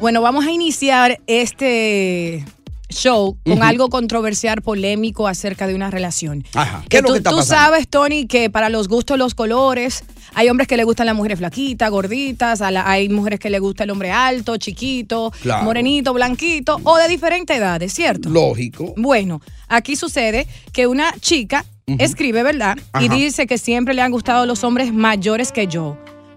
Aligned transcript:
Bueno, 0.00 0.20
vamos 0.20 0.44
a 0.46 0.50
iniciar 0.50 1.20
este 1.26 2.44
show 2.90 3.36
con 3.44 3.62
algo 3.62 3.88
controversial, 3.88 4.62
polémico 4.62 5.26
acerca 5.26 5.66
de 5.66 5.74
una 5.74 5.90
relación. 5.90 6.44
Ajá. 6.54 6.84
¿Qué 6.88 6.98
es 6.98 7.02
lo 7.02 7.08
tú, 7.08 7.12
que 7.14 7.18
está 7.18 7.30
tú 7.30 7.42
sabes, 7.42 7.88
Tony, 7.88 8.26
que 8.26 8.48
para 8.50 8.68
los 8.68 8.88
gustos 8.88 9.18
los 9.18 9.34
colores, 9.34 10.04
hay 10.34 10.48
hombres 10.48 10.68
que 10.68 10.76
le 10.76 10.84
gustan 10.84 11.06
las 11.06 11.16
mujeres 11.16 11.38
flaquitas, 11.38 11.90
gorditas, 11.90 12.60
a 12.60 12.70
la- 12.70 12.88
hay 12.88 13.08
mujeres 13.08 13.40
que 13.40 13.50
le 13.50 13.58
gusta 13.58 13.84
el 13.84 13.90
hombre 13.90 14.12
alto, 14.12 14.56
chiquito, 14.58 15.32
Claro. 15.42 15.64
morenito, 15.64 16.12
blanquito 16.12 16.78
o 16.84 16.96
de 16.98 17.08
diferentes 17.08 17.56
edades, 17.56 17.92
¿cierto? 17.92 18.28
Lógico. 18.28 18.94
Bueno, 18.96 19.40
aquí 19.68 19.96
sucede 19.96 20.46
que 20.72 20.86
una 20.86 21.12
chica 21.20 21.64
escribe, 21.86 22.42
¿verdad? 22.42 22.76
Y 23.00 23.08
dice 23.08 23.46
que 23.46 23.58
siempre 23.58 23.94
le 23.94 24.02
han 24.02 24.10
gustado 24.12 24.44
los 24.46 24.62
hombres 24.62 24.92
mayores 24.92 25.52
que 25.52 25.66
yo. 25.66 25.96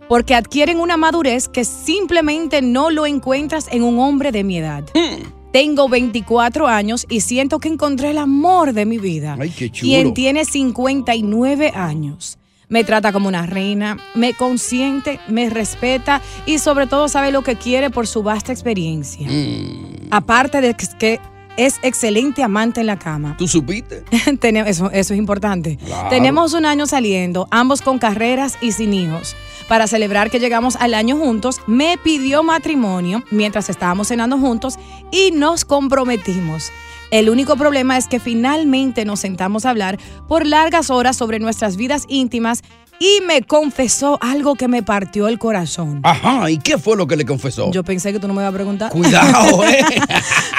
Porque 0.10 0.36
adquieren 0.36 0.80
una 0.80 0.98
madurez 0.98 1.48
que 1.48 1.64
simplemente 1.64 2.62
no 2.62 2.90
lo 2.90 3.06
encuentras 3.06 3.70
en 3.72 3.84
un 3.84 4.00
hombre 4.00 4.34
de 4.34 4.44
mi 4.44 4.58
edad. 4.58 4.84
Hmm. 4.94 5.24
Tengo 5.54 5.88
24 5.88 6.68
años 6.68 7.06
y 7.10 7.22
siento 7.22 7.60
que 7.60 7.70
encontré 7.70 8.10
el 8.10 8.18
amor 8.18 8.74
de 8.74 8.86
mi 8.86 8.98
vida. 8.98 9.38
Ay, 9.40 9.52
qué 9.52 9.70
chulo. 9.70 9.90
Quien 9.90 10.14
tiene 10.14 10.46
59 10.46 11.72
años. 11.74 12.38
Me 12.70 12.84
trata 12.84 13.12
como 13.12 13.28
una 13.28 13.48
reina, 13.48 13.98
me 14.14 14.34
consiente, 14.34 15.20
me 15.28 15.50
respeta 15.50 16.22
y 16.46 16.60
sobre 16.60 16.86
todo 16.86 17.08
sabe 17.08 17.32
lo 17.32 17.42
que 17.44 17.56
quiere 17.56 17.90
por 17.90 18.06
su 18.06 18.22
vasta 18.22 18.52
experiencia. 18.52 19.28
Mm. 19.28 20.10
Aparte 20.12 20.62
de 20.62 20.76
que 20.76 21.20
es 21.60 21.80
excelente 21.84 22.42
amante 22.42 22.80
en 22.80 22.88
la 22.88 22.98
cama. 22.98 23.36
¿Tú 23.38 23.48
supiste? 23.48 24.04
Eso, 24.70 24.90
eso 24.92 25.14
es 25.14 25.20
importante. 25.20 25.78
Claro. 25.78 26.10
Tenemos 26.10 26.54
un 26.54 26.66
año 26.66 26.86
saliendo, 26.86 27.48
ambos 27.52 27.82
con 27.82 28.00
carreras 28.00 28.58
y 28.62 28.72
sin 28.72 28.94
hijos. 28.94 29.36
Para 29.68 29.88
celebrar 29.88 30.32
que 30.32 30.40
llegamos 30.40 30.76
al 30.78 30.94
año 30.94 31.18
juntos, 31.18 31.62
me 31.68 31.98
pidió 31.98 32.44
matrimonio 32.44 33.24
mientras 33.30 33.70
estábamos 33.70 34.08
cenando 34.08 34.38
juntos 34.38 34.80
y 35.12 35.32
nos 35.32 35.66
comprometimos. 35.66 36.72
El 37.12 37.30
único 37.30 37.56
problema 37.56 37.98
es 37.98 38.08
que 38.08 38.20
finalmente 38.20 39.04
nos 39.04 39.20
sentamos 39.20 39.66
a 39.66 39.72
hablar 39.72 40.00
por 40.28 40.46
largas 40.46 40.90
horas 40.90 41.18
sobre 41.18 41.40
nuestras 41.40 41.76
vidas 41.76 42.06
íntimas 42.08 42.64
y 43.00 43.22
me 43.26 43.42
confesó 43.44 44.18
algo 44.22 44.56
que 44.56 44.68
me 44.68 44.84
partió 44.84 45.28
el 45.28 45.40
corazón. 45.40 46.02
Ajá, 46.04 46.50
¿y 46.52 46.58
qué 46.58 46.78
fue 46.78 46.98
lo 46.98 47.08
que 47.08 47.16
le 47.16 47.26
confesó? 47.26 47.72
Yo 47.72 47.84
pensé 47.84 48.12
que 48.12 48.20
tú 48.20 48.28
no 48.28 48.34
me 48.34 48.42
ibas 48.42 48.54
a 48.54 48.56
preguntar. 48.56 48.92
Cuidado, 48.92 49.64
eh. 49.68 49.84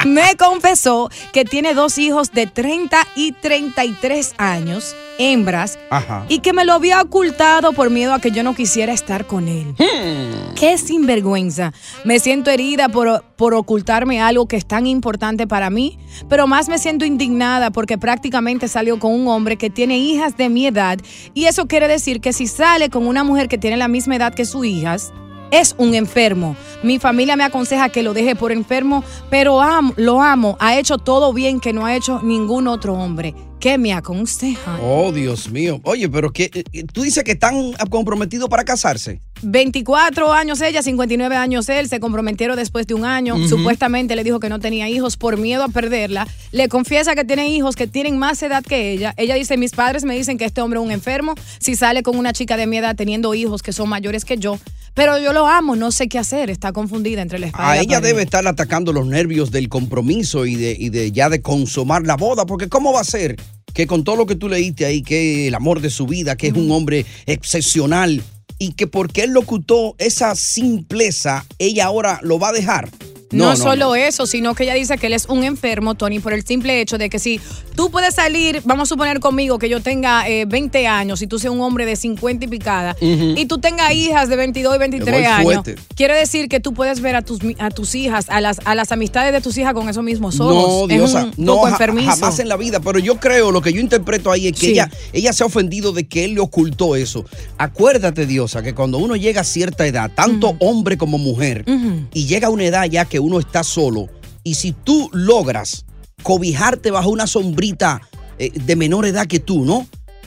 me 0.07 0.37
confesó 0.37 1.11
que 1.33 1.45
tiene 1.45 1.75
dos 1.75 1.99
hijos 1.99 2.33
de 2.33 2.47
30 2.47 3.07
y 3.15 3.33
33 3.33 4.35
años, 4.39 4.97
hembras, 5.21 5.79
Ajá. 5.91 6.25
y 6.29 6.39
que 6.39 6.53
me 6.53 6.65
lo 6.65 6.73
había 6.73 7.01
ocultado 7.01 7.73
por 7.73 7.91
miedo 7.91 8.15
a 8.15 8.21
que 8.21 8.31
yo 8.31 8.43
no 8.43 8.55
quisiera 8.55 8.93
estar 8.93 9.27
con 9.27 9.49
él. 9.49 9.75
Hmm. 9.79 10.55
Qué 10.55 10.79
sinvergüenza. 10.79 11.73
Me 12.05 12.19
siento 12.19 12.51
herida 12.51 12.89
por, 12.89 13.25
por 13.37 13.55
ocultarme 13.55 14.21
algo 14.21 14.47
que 14.47 14.57
es 14.57 14.67
tan 14.67 14.87
importante 14.87 15.47
para 15.47 15.71
mí, 15.71 15.99
pero 16.29 16.47
más 16.47 16.69
me 16.69 16.79
siento 16.79 17.05
indignada 17.05 17.71
porque 17.71 17.99
prácticamente 17.99 18.69
salió 18.69 18.99
con 18.99 19.13
un 19.13 19.29
hombre 19.29 19.57
que 19.57 19.71
tiene 19.71 19.99
hijas 19.99 20.37
de 20.37 20.49
mi 20.49 20.67
edad 20.67 20.99
y 21.35 21.45
eso 21.45 21.67
quiere 21.67 21.89
decir 21.89 22.21
que 22.21 22.33
si 22.33 22.47
sale 22.47 22.91
con 22.91 23.07
una 23.07 23.25
mujer 23.25 23.49
que 23.49 23.59
tiene 23.59 23.77
la 23.77 23.89
misma 23.89 24.17
edad 24.17 24.35
que 24.35 24.45
sus 24.45 24.65
hijas, 24.65 25.13
es 25.51 25.75
un 25.79 25.95
enfermo. 25.95 26.57
Mi 26.83 26.99
familia 26.99 27.37
me 27.37 27.45
aconseja 27.45 27.89
que 27.89 28.03
lo 28.03 28.15
deje 28.15 28.37
por 28.37 28.53
enfermo, 28.53 29.05
pero 29.31 29.61
amo- 29.61 29.95
lo 29.97 30.21
amo. 30.23 30.57
Ha 30.61 30.79
hecho 30.79 30.99
todo 30.99 31.33
bien 31.33 31.61
que 31.61 31.73
no 31.73 31.87
ha 31.87 31.95
hecho 31.97 32.21
ningún 32.23 32.67
otro 32.69 32.95
hombre. 32.95 33.35
¿Qué 33.61 33.77
me 33.77 33.93
aconseja? 33.93 34.79
Oh, 34.83 35.13
Dios 35.13 35.51
mío. 35.51 35.81
Oye, 35.85 36.09
pero 36.09 36.33
que 36.33 36.51
eh, 36.73 36.85
tú 36.95 37.03
dices 37.03 37.23
que 37.25 37.33
están 37.33 37.73
comprometidos 37.91 38.49
para 38.49 38.65
casarse. 38.65 39.21
24 39.43 40.33
años 40.33 40.63
ella, 40.63 40.83
59 40.83 41.37
años 41.37 41.69
él, 41.69 41.87
se 41.87 42.01
comprometieron 42.01 42.57
después 42.57 42.87
de 42.87 42.95
un 42.95 43.05
año. 43.05 43.37
Supuestamente 43.49 44.17
le 44.17 44.25
dijo 44.25 44.41
que 44.41 44.49
no 44.49 44.59
tenía 44.61 44.89
hijos 44.89 45.19
por 45.19 45.37
miedo 45.37 45.63
a 45.63 45.69
perderla. 45.69 46.27
Le 46.53 46.69
confiesa 46.69 47.15
que 47.15 47.25
tiene 47.27 47.49
hijos 47.51 47.77
que 47.77 47.87
tienen 47.87 48.17
más 48.17 48.43
edad 48.43 48.63
que 48.65 48.93
ella. 48.93 49.13
Ella 49.19 49.35
dice, 49.35 49.59
mis 49.59 49.73
padres 49.73 50.05
me 50.05 50.15
dicen 50.17 50.39
que 50.39 50.47
este 50.47 50.63
hombre 50.63 50.81
es 50.81 50.87
un 50.87 50.91
enfermo 50.93 51.35
si 51.59 51.77
sale 51.77 52.03
con 52.03 52.17
una 52.17 52.33
chica 52.33 52.57
de 52.57 52.67
mi 52.67 52.79
edad 52.79 52.97
teniendo 52.97 53.35
hijos 53.35 53.63
que 53.63 53.75
son 53.75 53.91
mayores 53.91 54.25
que 54.25 54.39
yo. 54.39 54.59
Pero 54.95 55.19
yo 55.19 55.33
lo 55.33 55.47
amo, 55.47 55.77
no 55.77 55.93
sé 55.93 56.09
qué 56.09 56.19
hacer. 56.19 56.51
Está 56.51 56.73
confundida 56.73 57.23
entre 57.23 57.39
la 57.39 57.47
espada 57.47 57.69
y 57.69 57.71
A 57.71 57.75
la 57.77 57.83
ella 57.83 57.97
pared. 58.01 58.09
debe 58.09 58.23
estar 58.23 58.47
atacando 58.47 58.93
los 58.93 59.07
nervios 59.07 59.51
del 59.51 59.69
compromiso 59.69 60.47
y 60.47 60.57
de, 60.57 60.77
y 60.79 60.89
de 60.91 61.13
ya 61.13 61.29
de 61.29 61.43
consumar 61.43 62.03
la 62.07 62.17
boda, 62.17 62.47
porque 62.47 62.69
¿cómo 62.69 62.93
va 62.93 63.01
a 63.01 63.05
ser 63.05 63.37
que 63.73 63.87
con 63.87 64.03
todo 64.05 64.17
lo 64.17 64.27
que 64.27 64.35
tú 64.35 64.49
leíste 64.49 64.85
ahí, 64.85 65.03
que 65.03 65.47
el 65.49 65.55
amor 65.55 65.81
de 65.81 65.91
su 65.91 66.07
vida, 66.07 66.37
que 66.37 66.49
es 66.49 66.55
un 66.55 66.71
hombre 66.73 67.07
excepcional 67.27 68.23
y 68.59 68.73
que 68.73 68.87
porque 68.87 69.23
él 69.23 69.31
lo 69.31 69.41
ocultó 69.41 69.95
esa 69.99 70.35
simpleza, 70.35 71.47
ella 71.59 71.87
ahora 71.87 72.19
lo 72.23 72.39
va 72.39 72.49
a 72.49 72.53
dejar? 72.53 72.89
No, 73.33 73.45
No, 73.45 73.51
no, 73.51 73.57
solo 73.57 73.87
no. 73.91 73.95
eso, 73.95 74.27
sino 74.27 74.55
que 74.55 74.65
ella 74.65 74.75
dice 74.75 74.99
que 74.99 75.07
él 75.07 75.13
es 75.13 75.27
un 75.27 75.45
enfermo, 75.45 75.95
Tony, 75.95 76.19
por 76.19 76.33
el 76.33 76.45
simple 76.45 76.81
hecho 76.81 76.99
de 76.99 77.09
que 77.11 77.19
si 77.19 77.41
tú 77.77 77.91
puedes 77.91 78.15
salir, 78.15 78.61
vamos 78.65 78.89
a 78.89 78.95
suponer 78.95 79.21
conmigo 79.21 79.59
que 79.59 79.69
yo 79.69 79.81
tenga 79.81 80.29
eh, 80.29 80.45
20 80.47 80.87
años 80.87 81.23
y 81.23 81.27
tú 81.27 81.39
seas 81.39 81.53
un 81.55 81.61
hombre 81.61 81.87
de 81.87 81.97
50 81.97 82.45
y 82.45 82.49
picada, 82.49 82.97
y 83.01 83.47
tú 83.47 83.59
tengas 83.59 83.93
hijas 83.93 84.29
de 84.29 84.37
22 84.37 84.75
y 84.75 84.79
23 84.79 85.15
voy 85.43 85.55
años, 85.55 85.65
quiere 85.95 86.15
decir 86.17 86.49
que 86.49 86.61
tú 86.61 86.75
puedes 86.75 87.01
ver 87.01 87.15
a 87.17 87.23
tus, 87.23 87.39
a 87.59 87.71
tus 87.71 87.95
hijas, 87.95 88.27
a 88.29 88.41
las, 88.41 88.61
a 88.65 88.75
las 88.75 88.91
amistades 88.93 89.33
de 89.33 89.41
tus 89.41 89.57
hijas 89.59 89.75
con 89.75 89.89
esos 89.89 90.03
mismos 90.03 90.37
No, 90.37 90.49
ojos. 90.49 90.89
Diosa, 90.89 91.21
es 91.33 91.39
un 91.39 91.45
no, 91.45 91.55
poco 91.55 91.67
ja- 91.67 91.71
enfermizo. 91.73 92.11
jamás 92.11 92.39
en 92.41 92.49
la 92.49 92.57
vida. 92.57 92.81
Pero 92.81 92.99
yo 92.99 93.21
creo, 93.21 93.53
lo 93.53 93.61
que 93.63 93.73
yo 93.73 93.81
interpreto 93.81 94.31
ahí 94.33 94.49
es 94.49 94.53
que 94.55 94.67
Sí. 94.67 94.73
ella, 94.73 94.91
ella 95.13 95.33
se 95.33 95.43
ha 95.43 95.47
ofendido 95.47 95.93
de 95.93 96.07
que 96.09 96.25
él 96.25 96.35
le 96.35 96.41
ocultó 96.41 96.97
eso. 96.97 97.25
Acuérdate, 97.59 98.27
Diosa, 98.27 98.63
que 98.63 98.75
cuando 98.75 98.99
uno 98.99 99.17
llega 99.17 99.43
a 99.43 99.45
cierta 99.45 99.87
edad, 99.87 100.11
tanto 100.15 100.57
hombre 100.61 100.97
como 100.97 101.19
mujer, 101.19 101.65
y 102.13 102.27
llega 102.27 102.49
a 102.49 102.51
una 102.51 102.65
edad 102.65 102.85
ya 102.87 103.05
que 103.05 103.20
uno 103.21 103.39
está 103.39 103.63
solo, 103.63 104.09
y 104.43 104.55
si 104.55 104.73
tú 104.73 105.11
logras 105.13 105.85
cobijarte 106.23 106.91
bajo 106.91 107.11
una 107.11 107.27
sombrita 107.27 108.01
eh, 108.39 108.51
de 108.55 108.77
menor 108.77 109.07
edad 109.07 109.27
que 109.27 109.41
tú, 109.41 109.65
¿no? 109.65 109.87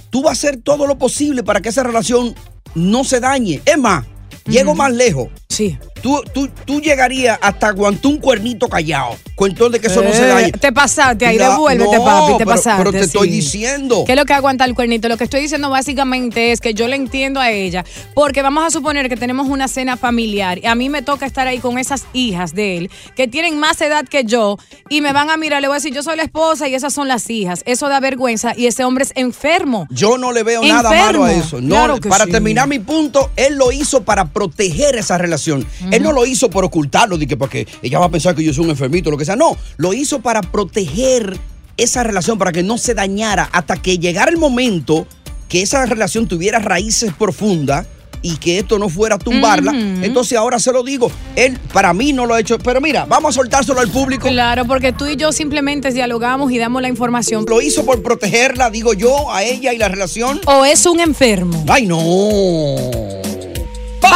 Tú 0.10 0.22
vas 0.22 0.32
a 0.32 0.34
hacer 0.34 0.62
todo 0.62 0.88
lo 0.88 0.98
posible 0.98 1.44
para 1.44 1.62
que 1.62 1.70
esa 1.70 1.84
relación 1.84 2.36
no 2.76 3.04
se 3.04 3.20
dañe. 3.20 3.62
Es 3.66 3.78
más, 3.78 4.06
llego 4.46 4.76
más 4.76 4.94
lejos. 4.94 5.30
Sí. 5.50 5.78
Tú, 6.04 6.22
tú, 6.34 6.50
tú 6.66 6.82
llegarías 6.82 7.40
hasta 7.42 7.70
aguantar 7.70 8.12
un 8.12 8.18
cuernito 8.18 8.68
callado. 8.68 9.16
Cuento 9.36 9.70
de 9.70 9.80
que 9.80 9.88
eso 9.88 10.02
no 10.02 10.12
se 10.12 10.24
Eh, 10.26 10.28
dañe. 10.28 10.52
Te 10.52 10.74
pasaste 10.74 11.26
ahí, 11.26 11.38
devuélvete, 11.38 11.96
no, 11.96 12.04
papi, 12.04 12.32
te 12.34 12.38
pero- 12.40 12.50
pasaste. 12.52 12.78
pero 12.84 12.92
te 12.92 13.00
estoy 13.00 13.30
diciendo. 13.30 14.04
¿Qué 14.06 14.12
es 14.12 14.18
lo 14.20 14.26
que 14.26 14.34
aguanta 14.34 14.66
el 14.66 14.76
cuernito? 14.76 15.08
Lo 15.08 15.16
que 15.16 15.24
estoy 15.24 15.40
diciendo 15.40 15.70
básicamente 15.70 16.52
es 16.52 16.60
que 16.60 16.74
yo 16.74 16.90
le 16.90 16.98
entiendo 16.98 17.40
a 17.40 17.50
ella, 17.52 17.86
porque 18.14 18.42
vamos 18.42 18.66
a 18.66 18.70
suponer 18.70 19.08
que 19.08 19.16
tenemos 19.16 19.48
una 19.48 19.70
cena 19.70 19.96
familiar 19.96 20.60
y 20.60 20.66
a 20.68 20.76
mí 20.76 20.90
me 20.90 21.02
toca 21.04 21.26
estar 21.26 21.48
ahí 21.48 21.60
con 21.60 21.80
esas 21.80 22.04
hijas 22.12 22.54
de 22.54 22.78
él 22.78 22.92
que 23.16 23.30
tienen 23.30 23.58
más 23.58 23.80
edad 23.80 24.06
que 24.06 24.26
yo 24.26 24.58
y 24.90 25.00
me 25.00 25.14
van 25.14 25.30
a 25.30 25.38
mirar, 25.38 25.62
le 25.62 25.70
voy 25.70 25.76
a 25.76 25.78
decir, 25.78 25.94
yo 25.94 26.04
soy 26.04 26.18
la 26.18 26.24
esposa 26.24 26.68
y 26.68 26.76
esas 26.76 26.94
son 26.94 27.08
las 27.08 27.30
hijas. 27.30 27.64
Eso 27.66 27.88
da 27.88 28.02
vergüenza 28.02 28.54
y 28.58 28.68
ese 28.68 28.84
hombre 28.84 29.06
es 29.06 29.14
enfermo. 29.16 29.88
Yo 29.90 30.18
no 30.18 30.34
le 30.34 30.44
veo 30.44 30.62
nada 30.64 30.90
malo 30.92 31.24
a 31.24 31.32
eso. 31.34 31.62
No, 31.62 31.76
Claro 31.76 31.98
para 32.10 32.26
sí. 32.26 32.32
terminar 32.32 32.68
mi 32.68 32.80
punto, 32.80 33.32
él 33.38 33.56
lo 33.56 33.72
hizo 33.72 34.04
para 34.04 34.26
proteger 34.26 34.96
esa 34.98 35.18
relación. 35.18 35.66
Él 35.96 36.04
no 36.04 36.12
lo 36.12 36.26
hizo 36.26 36.50
por 36.50 36.66
ocultarlo, 36.66 37.18
de 37.18 37.28
que 37.28 37.38
porque 37.38 37.68
ella 37.82 38.00
va 38.00 38.06
a 38.06 38.10
pensar 38.10 38.36
que 38.36 38.44
yo 38.44 38.54
soy 38.54 38.66
un 38.66 38.72
enfermito, 38.72 39.12
lo 39.12 39.18
que 39.18 39.26
sea. 39.26 39.36
No, 39.36 39.58
lo 39.78 39.94
hizo 39.94 40.22
para 40.22 40.42
proteger 40.42 41.38
esa 41.78 42.04
relación, 42.04 42.38
para 42.38 42.52
que 42.52 42.64
no 42.64 42.78
se 42.78 42.94
dañara, 42.94 43.50
hasta 43.52 43.82
que 43.82 43.98
llegara 43.98 44.32
el 44.32 44.38
momento 44.38 45.08
que 45.50 45.62
esa 45.62 45.86
relación 45.86 46.28
tuviera 46.28 46.60
raíces 46.60 47.14
profundas 47.14 47.86
y 48.24 48.38
que 48.38 48.58
esto 48.58 48.80
no 48.80 48.90
fuera 48.90 49.16
a 49.16 49.20
tumbarla. 49.20 49.72
Entonces 50.02 50.38
ahora 50.38 50.58
se 50.58 50.72
lo 50.72 50.82
digo, 50.82 51.12
él 51.36 51.60
para 51.74 51.94
mí 51.94 52.14
no 52.14 52.26
lo 52.26 52.34
ha 52.34 52.40
hecho, 52.40 52.58
pero 52.58 52.82
mira, 52.82 53.06
vamos 53.06 53.36
a 53.36 53.42
soltárselo 53.42 53.80
al 53.80 53.90
público. 53.90 54.28
Claro, 54.30 54.66
porque 54.66 54.94
tú 54.94 55.06
y 55.06 55.16
yo 55.16 55.32
simplemente 55.32 55.92
dialogamos 55.92 56.52
y 56.52 56.58
damos 56.58 56.82
la 56.82 56.88
información. 56.88 57.46
Lo 57.48 57.62
hizo 57.62 57.86
por 57.86 58.02
protegerla, 58.02 58.70
digo 58.70 58.94
yo, 58.94 59.32
a 59.32 59.44
ella 59.44 59.74
y 59.74 59.78
la 59.78 59.90
relación. 59.90 60.40
O 60.46 60.66
es 60.66 60.86
un 60.86 61.02
enfermo. 61.02 61.66
Ay, 61.68 61.86
no. 61.86 63.33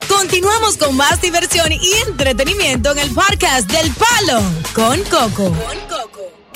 Continuamos 0.00 0.76
con 0.76 0.96
más 0.96 1.20
diversión 1.20 1.72
y 1.72 1.92
entretenimiento 2.08 2.92
en 2.92 2.98
el 2.98 3.10
podcast 3.14 3.70
del 3.70 3.90
Palo 3.92 4.42
con 4.74 5.02
Coco. 5.04 5.52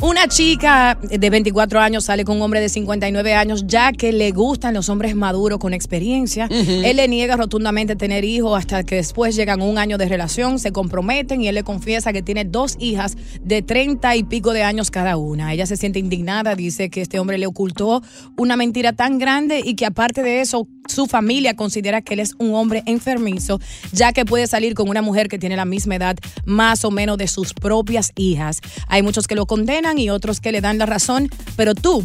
Una 0.00 0.28
chica 0.28 0.96
de 1.02 1.28
24 1.28 1.80
años 1.80 2.04
sale 2.04 2.24
con 2.24 2.36
un 2.36 2.42
hombre 2.42 2.60
de 2.60 2.68
59 2.68 3.34
años 3.34 3.64
ya 3.66 3.90
que 3.90 4.12
le 4.12 4.30
gustan 4.30 4.74
los 4.74 4.88
hombres 4.90 5.16
maduros 5.16 5.58
con 5.58 5.74
experiencia. 5.74 6.46
Él 6.50 6.96
le 6.98 7.08
niega 7.08 7.36
rotundamente 7.36 7.96
tener 7.96 8.24
hijos 8.24 8.56
hasta 8.56 8.84
que 8.84 8.94
después 8.94 9.34
llegan 9.34 9.60
un 9.60 9.76
año 9.76 9.98
de 9.98 10.08
relación, 10.08 10.60
se 10.60 10.70
comprometen 10.70 11.42
y 11.42 11.48
él 11.48 11.56
le 11.56 11.64
confiesa 11.64 12.12
que 12.12 12.22
tiene 12.22 12.44
dos 12.44 12.76
hijas 12.78 13.16
de 13.42 13.60
30 13.62 14.14
y 14.14 14.22
pico 14.22 14.52
de 14.52 14.62
años 14.62 14.92
cada 14.92 15.16
una. 15.16 15.52
Ella 15.52 15.66
se 15.66 15.76
siente 15.76 15.98
indignada, 15.98 16.54
dice 16.54 16.90
que 16.90 17.00
este 17.00 17.18
hombre 17.18 17.36
le 17.36 17.46
ocultó 17.46 18.00
una 18.36 18.56
mentira 18.56 18.92
tan 18.92 19.18
grande 19.18 19.62
y 19.64 19.74
que 19.74 19.84
aparte 19.84 20.22
de 20.22 20.42
eso 20.42 20.68
su 20.86 21.06
familia 21.06 21.54
considera 21.54 22.02
que 22.02 22.14
él 22.14 22.20
es 22.20 22.34
un 22.38 22.54
hombre 22.54 22.82
enfermizo, 22.86 23.60
ya 23.92 24.12
que 24.12 24.24
puede 24.24 24.46
salir 24.46 24.74
con 24.74 24.88
una 24.88 25.02
mujer 25.02 25.28
que 25.28 25.38
tiene 25.38 25.56
la 25.56 25.64
misma 25.64 25.96
edad 25.96 26.16
más 26.44 26.84
o 26.84 26.90
menos 26.90 27.18
de 27.18 27.28
sus 27.28 27.52
propias 27.54 28.12
hijas. 28.16 28.60
Hay 28.88 29.02
muchos 29.02 29.26
que 29.26 29.34
lo 29.34 29.46
condenan 29.46 29.87
y 29.96 30.10
otros 30.10 30.40
que 30.40 30.52
le 30.52 30.60
dan 30.60 30.76
la 30.76 30.84
razón, 30.86 31.28
pero 31.56 31.74
tú 31.74 32.04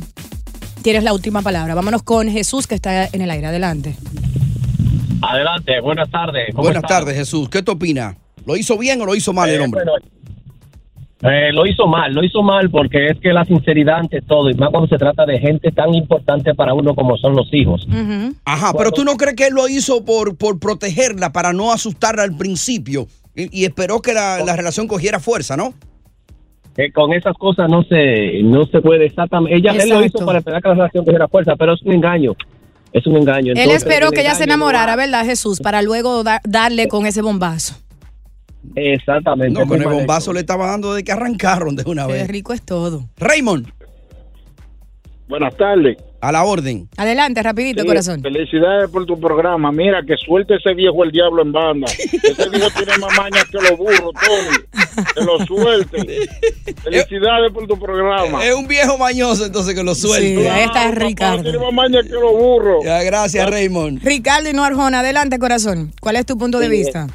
tienes 0.83 1.03
la 1.03 1.11
última 1.13 1.41
palabra. 1.41 1.75
Vámonos 1.75 2.03
con 2.03 2.29
Jesús 2.29 2.67
que 2.67 2.75
está 2.75 3.05
en 3.11 3.21
el 3.21 3.31
aire. 3.31 3.47
Adelante. 3.47 3.95
Adelante, 5.21 5.79
buenas 5.81 6.09
tardes. 6.09 6.49
¿cómo 6.51 6.63
Buenas 6.63 6.83
tardes, 6.83 7.15
Jesús. 7.15 7.49
¿Qué 7.49 7.61
te 7.63 7.71
opina? 7.71 8.15
¿Lo 8.45 8.57
hizo 8.57 8.77
bien 8.77 9.01
o 9.01 9.05
lo 9.05 9.15
hizo 9.15 9.31
mal 9.33 9.49
el 9.49 9.61
Eh, 9.61 9.63
hombre? 9.63 9.81
bueno, 9.85 9.93
eh, 11.33 11.53
lo 11.53 11.65
hizo 11.65 11.87
mal, 11.87 12.13
lo 12.13 12.21
hizo 12.21 12.43
mal 12.43 12.69
porque 12.69 13.07
es 13.07 13.17
que 13.21 13.31
la 13.31 13.45
sinceridad 13.45 13.99
ante 13.99 14.21
todo, 14.21 14.49
y 14.49 14.53
más 14.55 14.69
cuando 14.71 14.89
se 14.89 14.97
trata 14.97 15.25
de 15.25 15.39
gente 15.39 15.71
tan 15.71 15.93
importante 15.93 16.53
para 16.53 16.73
uno 16.73 16.93
como 16.93 17.15
son 17.17 17.33
los 17.33 17.47
hijos. 17.53 17.87
Ajá, 18.43 18.73
pero 18.77 18.91
tú 18.91 19.05
no 19.05 19.15
crees 19.15 19.35
que 19.37 19.47
él 19.47 19.53
lo 19.53 19.69
hizo 19.69 20.03
por, 20.03 20.35
por 20.35 20.59
protegerla, 20.59 21.31
para 21.31 21.53
no 21.53 21.71
asustarla 21.71 22.23
al 22.23 22.35
principio 22.35 23.07
y, 23.33 23.61
y 23.61 23.63
esperó 23.63 24.01
que 24.01 24.13
la, 24.13 24.43
la 24.43 24.57
relación 24.57 24.89
cogiera 24.89 25.21
fuerza, 25.21 25.55
¿no? 25.55 25.73
Que 26.75 26.91
con 26.91 27.13
esas 27.13 27.35
cosas 27.37 27.69
no 27.69 27.83
se 27.83 28.41
no 28.43 28.65
se 28.65 28.81
puede 28.81 29.05
exactamente. 29.05 29.55
Ella 29.57 29.71
él 29.73 29.89
lo 29.89 30.03
hizo 30.03 30.25
para 30.25 30.39
esperar 30.39 30.61
que 30.61 30.69
la 30.69 30.75
relación 30.75 31.05
cogiera 31.05 31.27
fuerza, 31.27 31.55
pero 31.55 31.73
es 31.73 31.81
un 31.83 31.93
engaño. 31.93 32.35
Es 32.91 33.05
un 33.07 33.17
engaño. 33.17 33.53
Él 33.55 33.71
esperó 33.71 34.11
que 34.11 34.21
ella 34.21 34.35
se 34.35 34.43
enamorara, 34.45 34.95
¿verdad, 34.95 35.25
Jesús? 35.25 35.59
Para 35.59 35.81
luego 35.81 36.23
da- 36.23 36.41
darle 36.43 36.87
con 36.87 37.05
ese 37.05 37.21
bombazo. 37.21 37.75
Exactamente. 38.75 39.59
No, 39.59 39.67
con 39.67 39.81
el 39.81 39.87
bombazo 39.87 40.33
le 40.33 40.39
estaba 40.39 40.67
dando 40.67 40.93
de 40.93 41.03
que 41.03 41.11
arrancaron 41.11 41.75
de 41.75 41.83
una 41.85 42.07
Qué 42.07 42.13
vez. 42.13 42.27
rico 42.27 42.53
es 42.53 42.61
todo. 42.61 43.07
Raymond. 43.17 43.67
Buenas 45.27 45.55
tardes. 45.55 45.97
A 46.21 46.31
la 46.31 46.43
orden. 46.43 46.87
Adelante, 46.97 47.41
rapidito, 47.41 47.81
Sí, 47.81 47.87
corazón. 47.87 48.21
Felicidades 48.21 48.89
por 48.89 49.05
tu 49.05 49.19
programa. 49.19 49.71
Mira, 49.71 50.01
que 50.05 50.15
suelte 50.17 50.55
ese 50.55 50.73
viejo 50.73 51.03
el 51.03 51.11
diablo 51.11 51.41
en 51.41 51.51
banda. 51.51 51.87
Ese 51.91 52.49
viejo 52.49 52.67
tiene 52.77 52.97
más 52.99 53.17
mañas 53.17 53.45
que 53.45 53.57
los 53.57 53.77
burros, 53.77 54.13
Tony. 54.13 55.05
Que 55.15 55.21
lo 55.23 55.45
suelte. 55.45 56.29
Felicidades 56.83 57.51
por 57.51 57.67
tu 57.67 57.79
programa. 57.79 58.45
Es 58.45 58.53
un 58.53 58.67
viejo 58.67 58.97
mañoso, 58.97 59.45
entonces 59.45 59.73
que 59.75 59.83
lo 59.83 59.95
suelte. 59.95 60.41
Sí, 60.41 60.47
ahí 60.47 60.63
está 60.63 60.91
Ricardo. 60.91 61.43
Tiene 61.43 61.59
más 61.59 61.73
mañas 61.73 62.03
que 62.05 62.13
los 62.13 62.31
burros. 62.31 62.83
Ya, 62.83 63.01
gracias, 63.03 63.49
Raymond. 63.49 64.03
Ricardo 64.03 64.49
y 64.49 64.53
no 64.53 64.63
Arjona, 64.63 64.99
adelante, 64.99 65.39
corazón. 65.39 65.91
¿Cuál 66.01 66.17
es 66.17 66.25
tu 66.25 66.37
punto 66.37 66.59
de 66.59 66.69
vista? 66.69 67.07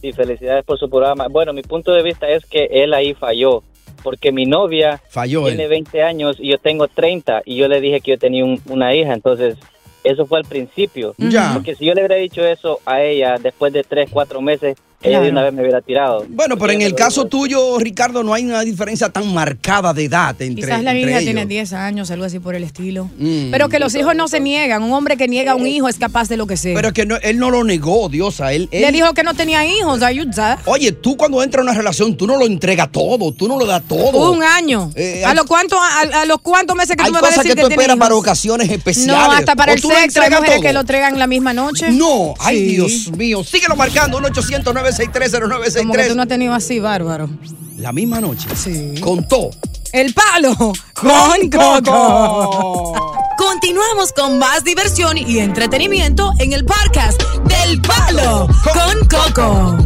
Sí, 0.00 0.12
felicidades 0.12 0.64
por 0.64 0.78
su 0.78 0.90
programa. 0.90 1.28
Bueno, 1.28 1.52
mi 1.52 1.62
punto 1.62 1.92
de 1.92 2.02
vista 2.02 2.28
es 2.28 2.44
que 2.46 2.68
él 2.70 2.92
ahí 2.92 3.14
falló. 3.14 3.62
Porque 4.04 4.30
mi 4.30 4.44
novia 4.46 5.00
Falló 5.08 5.46
tiene 5.46 5.64
él. 5.64 5.70
20 5.70 6.02
años 6.04 6.36
y 6.38 6.50
yo 6.50 6.58
tengo 6.58 6.86
30 6.86 7.42
y 7.44 7.56
yo 7.56 7.66
le 7.66 7.80
dije 7.80 8.00
que 8.00 8.12
yo 8.12 8.18
tenía 8.18 8.44
un- 8.44 8.60
una 8.68 8.94
hija, 8.94 9.12
entonces 9.14 9.56
eso 10.04 10.26
fue 10.26 10.38
al 10.38 10.44
principio. 10.44 11.14
Ya. 11.18 11.50
Porque 11.54 11.74
si 11.74 11.86
yo 11.86 11.94
le 11.94 12.02
hubiera 12.02 12.16
dicho 12.16 12.44
eso 12.46 12.78
a 12.84 13.02
ella 13.02 13.36
después 13.42 13.72
de 13.72 13.82
3, 13.82 14.10
4 14.12 14.40
meses, 14.42 14.76
ella 15.02 15.20
de 15.20 15.30
una 15.30 15.42
vez 15.42 15.52
me 15.52 15.60
hubiera 15.62 15.80
tirado. 15.82 16.24
Bueno, 16.28 16.56
pero 16.56 16.72
en 16.72 16.82
el 16.82 16.94
caso 16.94 17.26
tuyo, 17.26 17.78
Ricardo, 17.78 18.22
no 18.22 18.32
hay 18.34 18.44
una 18.44 18.60
diferencia 18.62 19.08
tan 19.10 19.32
marcada 19.34 19.92
de 19.92 20.04
edad 20.04 20.40
entre, 20.40 20.64
Quizás 20.64 20.82
la 20.82 20.92
entre 20.92 21.10
hija 21.10 21.18
ellos. 21.20 21.24
tiene 21.24 21.46
10 21.46 21.72
años, 21.74 22.10
algo 22.10 22.24
así 22.24 22.38
por 22.38 22.54
el 22.54 22.64
estilo. 22.64 23.10
Mm. 23.18 23.50
Pero 23.50 23.68
que 23.68 23.78
los 23.78 23.94
hijos 23.94 24.14
no 24.16 24.28
se 24.28 24.40
niegan. 24.40 24.82
Un 24.82 24.92
hombre 24.92 25.16
que 25.16 25.28
niega 25.28 25.52
a 25.52 25.54
un 25.56 25.66
hijo 25.66 25.88
es 25.88 25.96
capaz 25.98 26.28
de 26.28 26.36
lo 26.36 26.46
que 26.46 26.56
sea. 26.56 26.74
Pero 26.74 26.88
es 26.88 26.94
que 26.94 27.04
no- 27.06 27.16
él 27.22 27.38
no 27.38 27.50
lo 27.50 27.64
negó, 27.64 28.08
Diosa. 28.08 28.52
Él, 28.52 28.68
Le 28.72 28.86
él- 28.86 28.92
dijo 28.94 29.12
que 29.14 29.22
no 29.22 29.34
tenía 29.34 29.64
hijos, 29.66 30.02
ayuda. 30.02 30.58
Oye, 30.64 30.92
tú 30.92 31.16
cuando 31.16 31.42
entras 31.42 31.60
a 31.60 31.64
una 31.70 31.74
relación, 31.76 32.16
tú 32.16 32.26
no 32.26 32.36
lo 32.38 32.46
entregas 32.46 32.90
todo, 32.90 33.32
tú 33.32 33.46
no 33.48 33.58
lo 33.58 33.66
das 33.66 33.82
todo. 33.86 34.32
Un 34.32 34.42
año. 34.42 34.90
Eh, 34.94 35.22
¿A 35.24 35.30
hay- 35.30 35.36
los 35.36 35.44
cuántos 35.46 35.78
a, 35.78 36.22
a 36.22 36.24
los 36.24 36.40
cuántos 36.40 36.76
meses 36.76 36.96
que 36.96 37.02
Hay 37.02 37.08
tú 37.08 37.14
me 37.14 37.20
vas 37.20 37.30
a 37.32 37.34
cosas 37.34 37.44
decir 37.44 37.56
que 37.56 37.62
tú 37.62 37.68
tiene 37.68 37.82
esperas 37.82 37.98
para 37.98 38.14
ocasiones 38.14 38.70
especiales. 38.70 39.06
No, 39.14 39.30
hasta 39.32 39.54
para 39.56 39.72
¿O 39.72 39.74
el 39.74 39.82
tú 39.82 39.88
sexo 39.88 39.98
hay 40.00 40.04
entregas 40.06 40.30
mujeres 40.40 40.54
todo? 40.56 40.62
que 40.62 40.72
lo 40.72 40.80
entregan 40.80 41.18
la 41.18 41.26
misma 41.26 41.52
noche. 41.52 41.90
No, 41.90 42.34
ay 42.38 42.54
Sí. 42.58 42.64
Dios 42.76 43.10
mío. 43.16 43.44
Síguelo 43.44 43.76
marcando, 43.76 44.16
1 44.18 44.28
800 44.28 44.72
963 44.84 45.30
Como 45.78 45.94
que 45.94 46.00
0963 46.00 46.08
tú 46.08 46.14
no 46.14 46.22
has 46.22 46.28
tenido 46.28 46.52
así, 46.52 46.78
bárbaro. 46.78 47.30
La 47.78 47.92
misma 47.92 48.20
noche. 48.20 48.48
Sí. 48.54 48.94
Contó. 49.00 49.50
El 49.92 50.12
palo 50.12 50.54
con 50.94 51.50
Coco. 51.50 52.92
Continuamos 53.38 54.12
con 54.12 54.38
más 54.38 54.62
diversión 54.64 55.16
y 55.16 55.38
entretenimiento 55.38 56.32
en 56.38 56.52
el 56.52 56.64
podcast 56.64 57.22
del 57.44 57.80
palo 57.80 58.46
con 58.64 59.08
Coco. 59.08 59.78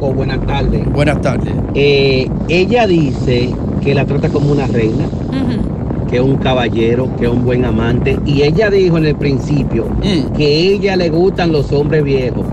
Oh, 0.00 0.12
buenas 0.12 0.44
tardes. 0.46 0.84
Buenas 0.92 1.20
tardes. 1.22 1.54
Eh, 1.74 2.30
ella 2.48 2.86
dice 2.86 3.54
que 3.82 3.94
la 3.94 4.04
trata 4.04 4.28
como 4.28 4.52
una 4.52 4.66
reina, 4.66 5.08
que 6.08 6.16
es 6.16 6.22
un 6.22 6.36
caballero, 6.36 7.08
que 7.16 7.26
es 7.26 7.30
un 7.30 7.44
buen 7.44 7.64
amante. 7.64 8.18
Y 8.24 8.42
ella 8.42 8.70
dijo 8.70 8.98
en 8.98 9.06
el 9.06 9.14
principio 9.16 9.86
que 10.36 10.44
a 10.44 10.48
ella 10.48 10.96
le 10.96 11.10
gustan 11.10 11.52
los 11.52 11.70
hombres 11.72 12.02
viejos. 12.04 12.46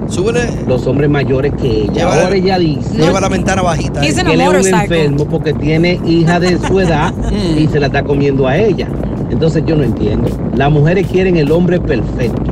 Los 0.67 0.85
hombres 0.87 1.09
mayores 1.09 1.53
que 1.61 1.83
ella. 1.83 1.93
Lleva- 1.93 2.23
Ahora 2.23 2.35
ella 2.35 2.59
dice. 2.59 2.97
Lleva 2.97 3.21
la 3.21 3.29
ventana 3.29 3.61
bajita. 3.61 4.01
que 4.01 4.07
eh. 4.31 4.33
él 4.33 4.41
es 4.41 4.47
un 4.67 4.73
enfermo 4.81 5.25
porque 5.25 5.53
tiene 5.53 5.99
hija 6.05 6.39
de 6.39 6.57
su 6.59 6.79
edad 6.79 7.13
y 7.57 7.67
se 7.67 7.79
la 7.79 7.87
está 7.87 8.03
comiendo 8.03 8.47
a 8.47 8.57
ella. 8.57 8.87
Entonces 9.29 9.63
yo 9.65 9.75
no 9.75 9.83
entiendo. 9.83 10.29
Las 10.55 10.71
mujeres 10.71 11.07
quieren 11.07 11.37
el 11.37 11.51
hombre 11.51 11.79
perfecto. 11.79 12.43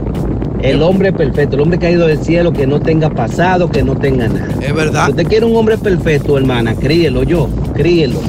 El 0.61 0.81
hombre 0.81 1.11
perfecto, 1.11 1.57
el 1.57 1.61
hombre 1.61 1.77
caído 1.77 2.07
del 2.07 2.19
cielo, 2.23 2.53
que 2.53 2.65
no 2.65 2.79
tenga 2.79 3.09
pasado, 3.09 3.69
que 3.69 3.83
no 3.83 3.97
tenga 3.97 4.29
nada. 4.29 4.47
Es 4.61 4.73
verdad. 4.73 5.05
Si 5.05 5.11
usted 5.11 5.27
quiere 5.27 5.45
un 5.45 5.57
hombre 5.57 5.77
perfecto, 5.77 6.37
hermana, 6.37 6.73
críelo 6.73 7.23
yo, 7.23 7.49
críelo. 7.73 8.19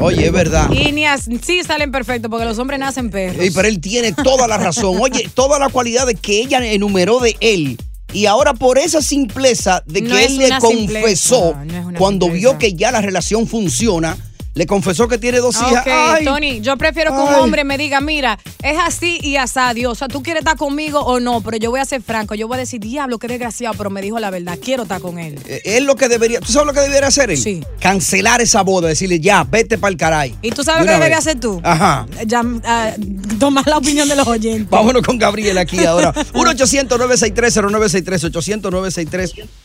Oye, 0.00 0.26
es 0.26 0.32
verdad. 0.32 0.70
Y 0.70 0.92
ni 0.92 1.04
as- 1.06 1.28
sí 1.42 1.62
salen 1.64 1.90
perfectos 1.90 2.30
porque 2.30 2.44
los 2.44 2.58
hombres 2.58 2.78
nacen 2.78 3.10
perros. 3.10 3.40
Ey, 3.40 3.50
pero 3.50 3.66
él 3.68 3.80
tiene 3.80 4.12
toda 4.12 4.46
la 4.46 4.58
razón. 4.58 4.96
Oye, 5.00 5.28
todas 5.34 5.58
las 5.58 5.72
cualidades 5.72 6.16
que 6.20 6.40
ella 6.40 6.64
enumeró 6.64 7.20
de 7.20 7.36
él. 7.40 7.78
Y 8.12 8.26
ahora 8.26 8.54
por 8.54 8.78
esa 8.78 9.02
simpleza 9.02 9.82
de 9.86 10.02
que 10.02 10.08
No 10.08 10.16
él 10.18 10.36
le 10.38 10.48
confesó, 10.58 11.56
no 11.64 11.98
cuando 11.98 12.26
simpleza. 12.26 12.50
vio 12.52 12.58
que 12.58 12.74
ya 12.74 12.92
la 12.92 13.00
relación 13.00 13.46
funciona, 13.48 14.16
le 14.56 14.66
confesó 14.66 15.06
que 15.06 15.18
tiene 15.18 15.38
dos 15.38 15.54
hijas. 15.56 15.82
Ok, 15.82 15.86
Ay, 15.86 16.24
Tony, 16.24 16.60
yo 16.62 16.78
prefiero 16.78 17.12
que 17.12 17.18
un 17.18 17.34
hombre 17.34 17.62
me 17.62 17.76
diga, 17.76 18.00
mira, 18.00 18.38
es 18.62 18.78
así 18.78 19.18
y 19.22 19.36
asá, 19.36 19.74
Dios. 19.74 19.92
O 19.92 19.94
sea, 19.94 20.08
tú 20.08 20.22
quieres 20.22 20.40
estar 20.40 20.56
conmigo 20.56 21.00
o 21.00 21.20
no, 21.20 21.42
pero 21.42 21.58
yo 21.58 21.70
voy 21.70 21.80
a 21.80 21.84
ser 21.84 22.00
franco. 22.00 22.34
Yo 22.34 22.48
voy 22.48 22.56
a 22.56 22.60
decir, 22.60 22.80
diablo, 22.80 23.18
qué 23.18 23.28
desgraciado, 23.28 23.74
pero 23.76 23.90
me 23.90 24.00
dijo 24.00 24.18
la 24.18 24.30
verdad. 24.30 24.58
Quiero 24.60 24.84
estar 24.84 25.02
con 25.02 25.18
él. 25.18 25.38
eh, 25.46 25.60
él 25.66 25.84
lo 25.84 25.94
que 25.94 26.08
debería, 26.08 26.40
¿tú 26.40 26.50
sabes 26.50 26.66
lo 26.66 26.72
que 26.72 26.80
debería 26.80 27.08
hacer 27.08 27.30
él? 27.30 27.36
Sí. 27.36 27.62
Cancelar 27.80 28.40
esa 28.40 28.62
boda, 28.62 28.88
decirle 28.88 29.20
ya, 29.20 29.44
vete 29.44 29.76
para 29.76 29.90
el 29.90 29.98
caray. 29.98 30.34
¿Y 30.40 30.50
tú 30.52 30.64
sabes 30.64 30.86
lo 30.86 30.92
que 30.92 30.98
vez. 31.00 31.18
hacer 31.18 31.38
tú? 31.38 31.60
Ajá. 31.62 32.06
Ya, 32.24 32.42
ah, 32.64 32.92
tomar 33.38 33.66
la 33.66 33.76
opinión 33.76 34.08
de 34.08 34.16
los 34.16 34.26
oyentes. 34.26 34.70
Vámonos 34.70 35.02
con 35.02 35.18
Gabriel 35.18 35.58
aquí 35.58 35.84
ahora. 35.84 36.14
1-800-963-0963, 36.32 38.62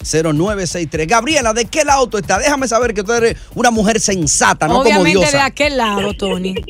800-963-0963. 0.03 1.07
Gabriela, 1.07 1.53
¿de 1.53 1.63
qué 1.63 1.85
lado 1.85 2.07
tú 2.07 2.17
estás? 2.17 2.39
Déjame 2.39 2.67
saber 2.67 2.93
que 2.93 3.03
tú 3.03 3.13
eres 3.13 3.37
una 3.55 3.71
mujer 3.71 4.01
sensata, 4.01 4.67
no 4.67 4.80
como 4.83 5.01
Obviamente 5.01 5.25
de 5.25 5.31
diosa. 5.31 5.45
aquel 5.45 5.77
lado, 5.77 6.13
Tony. 6.13 6.55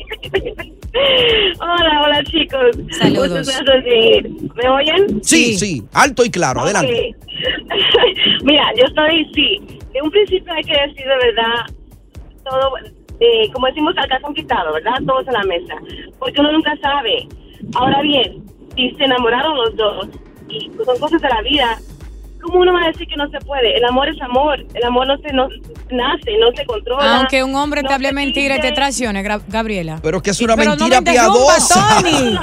Hola, 1.60 2.02
hola 2.04 2.22
chicos. 2.24 2.76
Saludos. 2.98 3.48
Recibir. 3.64 4.30
¿Me 4.54 4.68
oyen? 4.68 5.24
Sí, 5.24 5.54
sí, 5.54 5.82
alto 5.94 6.24
y 6.24 6.30
claro, 6.30 6.60
adelante. 6.60 7.14
Ok. 7.16 7.32
Mira, 8.44 8.64
yo 8.76 8.84
estoy, 8.84 9.30
sí. 9.34 9.78
De 9.92 10.02
un 10.02 10.10
principio 10.10 10.52
hay 10.52 10.62
que 10.62 10.72
decir 10.72 11.06
de 11.06 11.16
verdad 11.16 11.66
todo, 12.44 12.72
eh, 13.20 13.50
como 13.52 13.66
decimos, 13.68 13.94
al 13.96 14.08
calzón 14.08 14.34
quitado, 14.34 14.72
¿verdad? 14.74 14.92
Todos 15.06 15.26
en 15.26 15.32
la 15.32 15.42
mesa. 15.44 15.74
Porque 16.18 16.40
uno 16.40 16.52
nunca 16.52 16.76
sabe. 16.82 17.26
Ahora 17.74 18.02
bien, 18.02 18.44
si 18.76 18.90
se 18.90 19.04
enamoraron 19.04 19.56
los 19.56 19.76
dos 19.76 20.08
y 20.48 20.70
son 20.84 20.98
cosas 20.98 21.22
de 21.22 21.28
la 21.28 21.42
vida, 21.42 21.78
¿cómo 22.42 22.58
uno 22.60 22.72
va 22.72 22.84
a 22.84 22.86
decir 22.88 23.06
que 23.06 23.16
no 23.16 23.28
se 23.30 23.38
puede? 23.40 23.76
El 23.76 23.84
amor 23.84 24.08
es 24.08 24.20
amor. 24.20 24.58
El 24.74 24.84
amor 24.84 25.06
no 25.06 25.16
se 25.18 25.32
no, 25.32 25.48
nace, 25.90 26.36
no 26.38 26.50
se 26.54 26.64
controla. 26.66 27.18
Aunque 27.18 27.42
un 27.44 27.54
hombre 27.54 27.82
no 27.82 27.88
te 27.88 27.94
hable 27.94 28.12
mentira 28.12 28.56
y 28.56 28.60
te 28.60 28.72
traicione, 28.72 29.22
Gabriela. 29.48 30.00
Pero 30.02 30.20
que 30.22 30.30
es 30.30 30.40
una 30.40 30.56
Pero 30.56 30.70
no 30.70 30.76
mentira 30.76 31.00
me 31.00 31.12
piadosa. 31.12 32.00
Tony. 32.00 32.36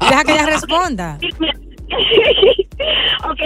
Deja 0.10 0.24
que 0.24 0.32
ella 0.32 0.46
responda. 0.46 1.18
ok, 3.24 3.40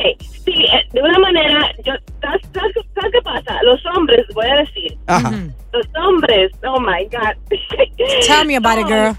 sí, 0.45 0.53
eh, 0.53 0.89
de 0.93 1.03
una 1.03 1.19
manera, 1.19 1.71
yo, 1.85 1.93
¿sabes, 2.21 2.41
sabes- 2.53 2.75
sabes 2.95 3.13
qué 3.13 3.23
pasa? 3.23 3.59
Los 3.63 3.81
hombres, 3.95 4.27
voy 4.35 4.47
a 4.47 4.57
decir, 4.57 4.97
Ajá. 5.07 5.31
los 5.73 5.87
hombres, 6.07 6.51
oh 6.67 6.81
my 6.81 7.05
God. 7.11 7.37
Tell 8.27 8.47
me 8.47 8.57
about 8.57 8.79
it, 8.81 8.87
girl. 8.87 9.15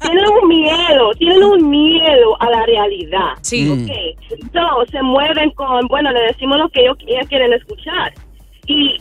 Tienen 0.00 0.24
un 0.40 0.48
miedo, 0.48 1.10
tienen 1.18 1.42
un 1.42 1.68
miedo 1.70 2.40
a 2.40 2.48
la 2.50 2.64
realidad. 2.64 3.32
Sí. 3.42 3.68
Ok, 3.70 4.25
so, 4.56 4.86
se 4.90 5.02
mueven 5.02 5.50
con, 5.50 5.86
bueno, 5.88 6.10
le 6.12 6.20
decimos 6.22 6.58
lo 6.58 6.68
que 6.70 6.80
ellos, 6.82 6.96
ellas 7.06 7.28
quieren 7.28 7.52
escuchar. 7.52 8.12
Y 8.66 8.96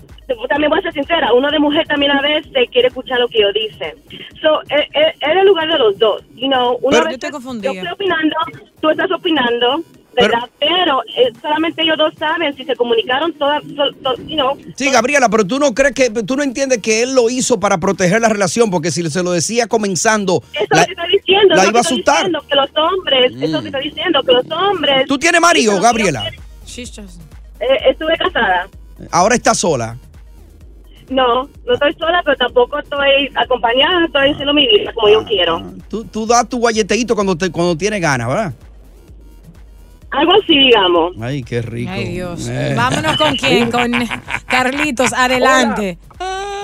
también 0.50 0.70
voy 0.70 0.80
a 0.80 0.84
ser 0.84 0.94
sincera, 0.94 1.34
uno 1.34 1.50
de 1.50 1.60
mujer 1.60 1.88
también 1.88 2.12
a 2.12 2.22
veces 2.22 2.52
quiere 2.72 2.88
escuchar 2.90 3.20
lo 3.20 3.28
que 3.28 3.40
ellos 3.40 3.54
dicen. 3.54 3.94
So, 4.42 4.62
es 4.70 4.86
es- 4.94 5.16
es 5.22 5.36
el 5.38 5.48
lugar 5.48 5.68
de 5.72 5.78
los 5.80 5.98
dos. 5.98 6.24
You 6.36 6.48
know, 6.48 6.78
una 6.82 6.98
Pero- 7.00 7.10
vez 7.10 7.20
yo 7.20 7.72
estoy 7.72 7.92
opinando, 7.94 8.36
tú 8.82 8.90
estás 8.90 9.12
opinando, 9.12 9.82
¿verdad? 10.16 10.50
Pero, 10.60 11.02
eh, 11.18 11.32
solamente 11.42 11.82
ellos 11.84 11.98
dos 11.98 12.14
saben 12.18 12.56
si 12.56 12.64
se 12.64 12.76
comunicaron 12.76 13.34
todas, 13.34 13.62
to- 13.64 13.92
to- 14.04 14.22
you 14.24 14.36
know, 14.36 14.58
Sí, 14.76 14.90
Gabriela, 14.90 15.28
pero 15.30 15.46
tú 15.46 15.60
no 15.60 15.74
crees 15.74 15.94
que, 15.94 16.10
tú 16.10 16.36
no 16.36 16.44
entiendes 16.44 16.80
que 16.80 17.02
él 17.04 17.14
lo 17.16 17.30
hizo 17.30 17.60
para 17.60 17.78
proteger 17.78 18.22
la 18.22 18.30
relación, 18.30 18.72
porque 18.72 18.92
si 18.92 19.08
se 19.10 19.24
lo 19.24 19.32
decía 19.32 19.68
comenzando, 19.68 20.42
Eso 20.54 20.64
es 20.64 20.68
la- 20.70 20.80
lo 20.82 20.86
que 20.86 20.92
estoy 20.94 21.12
diciendo. 21.20 21.56
la 21.56 21.66
iba 21.68 21.80
a 21.80 21.82
asustar. 21.82 22.16
diciendo, 22.18 22.46
que 22.48 22.56
los 22.56 22.70
hombres, 22.76 23.32
eso 23.42 23.62
que 23.62 23.68
estoy 23.68 23.84
diciendo, 23.84 24.24
que 24.24 24.32
los 24.32 24.52
hombres. 24.52 25.06
¿Tú 25.08 25.18
tienes 25.18 25.42
marido, 25.42 25.80
Gabriela? 25.82 26.30
Eh, 27.60 27.68
estuve 27.90 28.18
casada. 28.18 28.68
Ahora 29.12 29.36
está 29.36 29.54
sola. 29.54 29.98
No, 31.10 31.44
no 31.68 31.74
estoy 31.74 31.94
sola, 32.00 32.22
pero 32.26 32.36
tampoco 32.36 32.80
estoy 32.80 33.30
acompañada, 33.36 34.06
estoy 34.06 34.32
haciendo 34.32 34.54
mi 34.56 34.68
vida 34.68 34.92
como 34.94 35.08
yo 35.08 35.24
quiero. 35.26 35.62
Tú, 35.88 36.04
tú 36.06 36.26
das 36.26 36.50
tu 36.50 36.58
guayeteíto 36.58 37.14
cuando, 37.14 37.36
te, 37.38 37.52
cuando 37.52 37.78
tienes 37.78 38.02
ganas, 38.02 38.28
¿verdad? 38.28 38.54
Algo 40.16 40.32
así, 40.42 40.58
digamos. 40.58 41.14
Ay, 41.22 41.44
qué 41.44 41.62
rico. 41.62 41.92
Ay, 41.94 42.06
Dios. 42.14 42.48
Eh. 42.50 42.74
Vámonos 42.76 43.18
con 43.18 43.36
quién, 43.36 43.70
con 43.70 43.92
Carlitos, 44.48 45.12
adelante. 45.14 45.98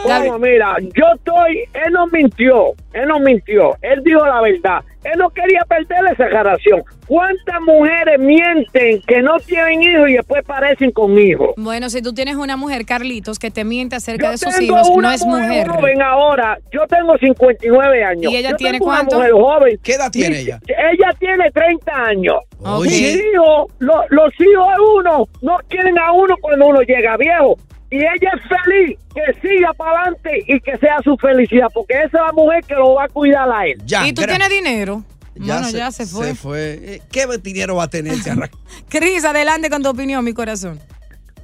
Bueno, 0.03 0.39
mira, 0.39 0.75
yo 0.79 1.05
estoy, 1.15 1.60
él 1.86 1.93
no 1.93 2.08
mintió, 2.08 2.74
él 2.93 3.08
no 3.08 3.20
mintió, 3.20 3.75
él 3.81 4.01
dijo 4.03 4.25
la 4.25 4.41
verdad, 4.41 4.79
él 5.03 5.12
no 5.17 5.29
quería 5.29 5.62
perder 5.67 6.00
esa 6.12 6.25
relación. 6.25 6.81
¿Cuántas 7.08 7.62
mujeres 7.62 8.17
mienten 8.20 9.01
que 9.05 9.22
no 9.22 9.38
tienen 9.46 9.84
hijos 9.84 10.10
y 10.10 10.13
después 10.13 10.43
parecen 10.46 10.91
con 10.91 11.17
hijos? 11.20 11.50
Bueno, 11.58 11.89
si 11.89 12.01
tú 12.01 12.13
tienes 12.13 12.36
una 12.36 12.55
mujer, 12.58 12.86
Carlitos, 12.86 13.38
que 13.38 13.51
te 13.51 13.63
miente 13.63 13.96
acerca 13.96 14.27
Yo 14.27 14.31
de 14.31 14.38
sus 14.39 14.60
hijos, 14.62 14.89
no 14.98 15.12
es 15.12 15.24
mujer. 15.25 15.67
joven 15.67 16.01
ahora, 16.01 16.58
yo 16.72 16.81
tengo 16.88 17.15
59 17.17 18.03
años. 18.03 18.31
¿Y 18.31 18.38
ella 18.38 18.51
Yo 18.51 18.55
tiene 18.58 18.74
tengo 18.79 18.86
cuánto? 18.86 19.17
Una 19.17 19.27
mujer 19.29 19.34
joven. 19.43 19.79
¿Qué 19.84 19.93
edad 19.93 20.12
tiene 20.12 20.39
ella? 20.39 20.60
Ella 20.67 21.10
tiene 21.20 21.51
30 21.51 21.91
años. 22.05 22.36
Oye. 22.63 22.89
Mis 22.89 23.15
hijos, 23.34 23.72
lo- 23.79 24.03
los 24.10 24.31
hijos 24.39 24.67
de 24.67 25.00
uno 25.00 25.27
no 25.41 25.58
quieren 25.67 26.00
a 26.00 26.12
uno 26.13 26.36
cuando 26.41 26.67
uno 26.67 26.81
llega 26.81 27.17
viejo. 27.17 27.55
Y 27.91 27.98
ella 27.98 28.31
es 28.36 28.41
feliz, 28.48 28.98
que 29.13 29.48
siga 29.48 29.74
para 29.74 30.01
adelante 30.03 30.43
y 30.48 30.60
que 30.62 30.77
sea 30.77 30.98
su 31.03 31.17
felicidad, 31.17 31.67
porque 31.74 31.93
esa 31.95 32.05
es 32.05 32.13
la 32.13 32.31
mujer 32.33 32.63
que 32.65 32.74
lo 32.75 32.93
va 32.95 33.03
a 33.03 33.07
cuidar 33.10 33.50
a 33.51 33.67
él. 33.67 33.77
Ya, 33.86 34.07
¿Y 34.07 34.13
tú 34.13 34.21
gra- 34.21 34.29
tienes 34.29 34.50
dinero? 34.50 35.03
Ya 35.36 35.55
bueno, 35.55 35.67
se- 35.69 35.77
ya 35.77 35.91
se 35.91 36.05
fue. 36.05 36.27
Se 36.27 36.36
fue. 36.36 36.79
Eh, 36.81 37.01
¿Qué 37.12 37.25
dinero 37.43 37.75
va 37.75 37.83
a 37.83 37.89
tener? 37.89 38.15
Se 38.15 38.31
arranca? 38.31 38.57
Cris, 38.89 39.25
adelante 39.25 39.69
con 39.69 39.83
tu 39.83 39.89
opinión, 39.89 40.24
mi 40.24 40.33
corazón. 40.33 40.79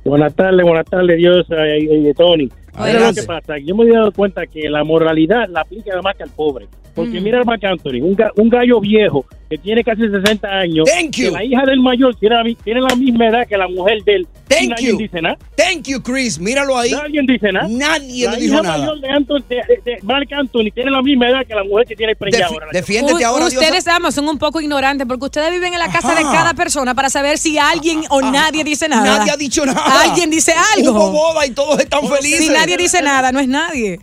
Buenas 0.06 0.34
tardes, 0.36 0.66
buenas 0.66 0.86
tardes, 0.86 1.18
Dios 1.18 1.46
y, 1.50 2.08
y 2.10 2.13
Tony. 2.13 2.50
¿Sabes 2.74 3.01
lo 3.01 3.13
que 3.13 3.24
pasa? 3.24 3.58
Yo 3.58 3.75
me 3.75 3.86
he 3.86 3.92
dado 3.92 4.12
cuenta 4.13 4.46
que 4.46 4.70
la 4.70 4.84
moralidad 4.84 5.50
la 5.50 5.62
aplica 5.62 5.89
nada 5.89 6.01
más 6.01 6.16
que 6.16 6.24
al 6.24 6.30
pobre. 6.30 6.68
Porque 6.96 7.20
mira 7.22 7.39
el 7.39 7.46
Marc 7.46 7.63
Anthony, 7.63 8.01
un, 8.01 8.16
ga- 8.16 8.32
un 8.38 8.50
gallo 8.50 8.80
viejo 8.80 9.25
que 9.50 9.58
tiene 9.58 9.84
casi 9.84 10.01
60 10.01 10.48
años. 10.48 10.86
Thank 10.94 11.16
you. 11.18 11.25
que 11.27 11.32
la 11.32 11.44
hija 11.44 11.62
del 11.66 11.80
mayor 11.80 12.16
tiene 12.20 12.36
la, 12.36 12.44
tiene 12.63 12.82
la 12.82 12.96
misma 12.96 13.27
edad 13.30 13.48
que 13.48 13.58
la 13.58 13.68
mujer 13.68 14.04
de 14.04 14.16
él. 14.16 14.27
y 14.32 14.54
Thank 14.54 14.70
nadie 14.70 14.88
you. 14.89 14.98
dice 14.98 15.22
nada. 15.22 15.38
Thank 15.56 15.88
you, 15.88 16.01
Chris. 16.01 16.38
Míralo 16.39 16.77
ahí. 16.77 16.92
Nadie 16.92 17.22
dice 17.27 17.51
nada. 17.51 17.68
Nadie 17.70 18.25
la 18.25 18.32
le 18.34 18.38
hija 18.46 18.51
dijo 18.56 18.62
nada. 18.63 18.77
mayor 18.77 19.00
de, 19.00 19.10
Anthony, 19.10 19.44
de, 19.50 19.56
de- 19.86 19.98
Marc 20.04 20.32
Anthony 20.34 20.72
tiene 20.74 20.92
la 20.92 21.01
misma 21.01 21.30
edad 21.30 21.46
que 21.48 21.56
la 21.56 21.63
mujer 21.63 21.86
que 21.88 21.96
tiene 21.96 22.16
preñada 22.16 22.48
ahora. 22.48 22.68
defiéndete 22.74 23.24
ahora, 23.24 23.46
ustedes, 23.48 23.72
Diosa. 23.86 23.96
ambos 23.96 24.13
son 24.16 24.27
un 24.27 24.38
poco 24.38 24.60
ignorantes 24.62 25.08
porque 25.08 25.25
ustedes 25.25 25.51
viven 25.51 25.74
en 25.74 25.80
la 25.80 25.92
casa 25.92 26.13
de 26.13 26.22
cada 26.24 26.54
persona 26.54 26.94
para 26.96 27.10
saber 27.10 27.38
si 27.38 27.58
alguien 27.58 28.01
o 28.10 28.22
nadie 28.22 28.63
dice 28.63 28.88
nada. 28.89 29.18
Nadie 29.20 29.32
ha 29.32 29.38
dicho 29.38 29.66
nada. 29.66 30.01
Alguien 30.01 30.30
dice 30.30 30.54
algo. 30.75 30.92
Hubo 30.92 31.12
boda 31.12 31.46
y 31.46 31.51
todos 31.51 31.80
están 31.80 32.08
felices. 32.08 32.39
Si 32.39 32.50
nadie 32.50 32.77
dice 32.77 33.01
nada, 33.01 33.32
no 33.32 33.39
es 33.39 33.48
nadie. 33.48 34.00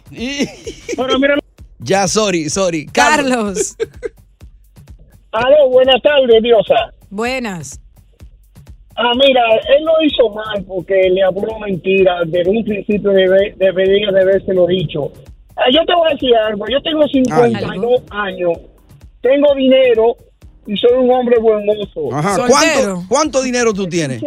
Pero 0.97 1.19
mira, 1.19 1.35
Ya, 1.81 2.09
sorry, 2.09 2.49
sorry. 2.49 2.87
Carlos. 2.87 3.77
Aló, 5.35 5.69
buenas 5.69 6.01
tardes, 6.01 6.41
Diosa. 6.43 6.95
Buenas. 7.11 7.81
Ah, 8.95 9.11
mira, 9.17 9.43
él 9.77 9.85
lo 9.85 9.93
hizo 10.01 10.31
mal 10.31 10.65
porque 10.65 11.11
le 11.11 11.25
habló 11.25 11.59
mentira. 11.59 12.21
Desde 12.25 12.49
un 12.51 12.65
principio 12.65 13.11
debe, 13.11 13.53
debería 13.57 14.13
de 14.13 14.21
haberse 14.21 14.55
lo 14.55 14.67
dicho. 14.69 15.11
Ah, 15.57 15.65
yo 15.73 15.85
te 15.85 15.93
voy 15.93 16.09
a 16.09 16.15
decir 16.15 16.37
algo. 16.37 16.65
Yo 16.71 16.81
tengo 16.83 17.03
52 17.09 18.03
años, 18.11 18.53
tengo 19.23 19.55
dinero 19.57 20.17
y 20.69 20.77
soy 20.77 20.99
un 20.99 21.11
hombre 21.11 21.37
buen 21.41 21.67
mozo. 21.67 22.15
Ajá. 22.15 22.37
¿Cuánto, 22.47 23.03
¿Cuánto 23.09 23.43
dinero 23.43 23.73
tú 23.73 23.89
tienes? 23.89 24.23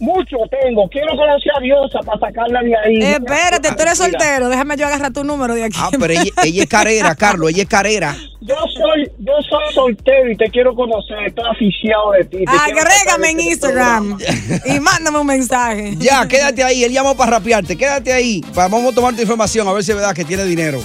Mucho 0.00 0.36
tengo. 0.50 0.88
Quiero 0.88 1.14
conocer 1.14 1.52
a 1.56 1.60
Diosa 1.60 1.98
para 2.00 2.18
sacarla 2.18 2.62
de 2.62 2.74
ahí. 2.76 3.02
Eh, 3.02 3.12
espérate, 3.12 3.68
tú 3.68 3.82
eres 3.82 4.00
Mira, 4.00 4.18
soltero. 4.18 4.48
Déjame 4.48 4.76
yo 4.76 4.86
agarrar 4.86 5.12
tu 5.12 5.24
número 5.24 5.54
de 5.54 5.64
aquí. 5.64 5.78
Ah, 5.78 5.90
pero 5.90 6.12
ella, 6.12 6.32
ella 6.42 6.62
es 6.62 6.68
carera, 6.68 7.14
Carlos, 7.14 7.50
ella 7.50 7.62
es 7.62 7.68
carera. 7.68 8.16
Yo 8.40 8.56
soy, 8.56 9.10
yo 9.18 9.34
soy 9.48 9.74
soltero 9.74 10.30
y 10.30 10.36
te 10.36 10.48
quiero 10.50 10.74
conocer. 10.74 11.18
Estoy 11.26 11.44
aficionado 11.50 12.12
de 12.12 12.24
ti. 12.24 12.38
te 12.38 12.44
quiero 12.44 12.80
Agrégame 12.80 13.30
en 13.30 13.40
este 13.40 13.50
Instagram 13.50 14.18
y 14.64 14.80
mándame 14.80 15.18
un 15.18 15.26
mensaje. 15.26 15.94
Ya, 15.98 16.26
quédate 16.26 16.64
ahí. 16.64 16.82
Él 16.82 16.92
llamó 16.92 17.14
para 17.14 17.32
rapearte. 17.32 17.76
Quédate 17.76 18.12
ahí. 18.12 18.42
Vamos 18.54 18.90
a 18.90 18.94
tomar 18.94 19.14
tu 19.14 19.20
información 19.20 19.68
a 19.68 19.72
ver 19.72 19.84
si 19.84 19.90
es 19.90 19.96
verdad 19.96 20.14
que 20.14 20.24
tiene 20.24 20.44
dinero. 20.44 20.80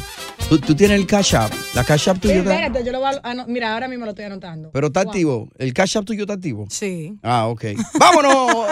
Tú, 0.50 0.60
tú 0.60 0.76
tienes 0.76 1.00
el 1.00 1.08
Cash 1.08 1.36
App. 1.36 1.52
La 1.74 1.84
Cash 1.84 2.10
App 2.10 2.20
tuya 2.20 2.36
está. 2.36 2.54
Espérate, 2.54 2.86
yo 2.86 2.92
lo 2.92 3.00
voy 3.00 3.16
a... 3.16 3.20
ah, 3.24 3.34
no, 3.34 3.48
mira, 3.48 3.74
ahora 3.74 3.88
mismo 3.88 4.06
lo 4.06 4.12
estoy 4.12 4.26
anotando. 4.26 4.70
Pero 4.72 4.88
está 4.88 5.00
activo. 5.00 5.50
¿El 5.58 5.74
Cash 5.74 5.98
App 5.98 6.06
tuyo 6.06 6.22
está 6.22 6.34
activo? 6.34 6.68
Sí. 6.70 7.18
Ah, 7.24 7.48
ok. 7.48 7.64
¡Vámonos! 8.00 8.68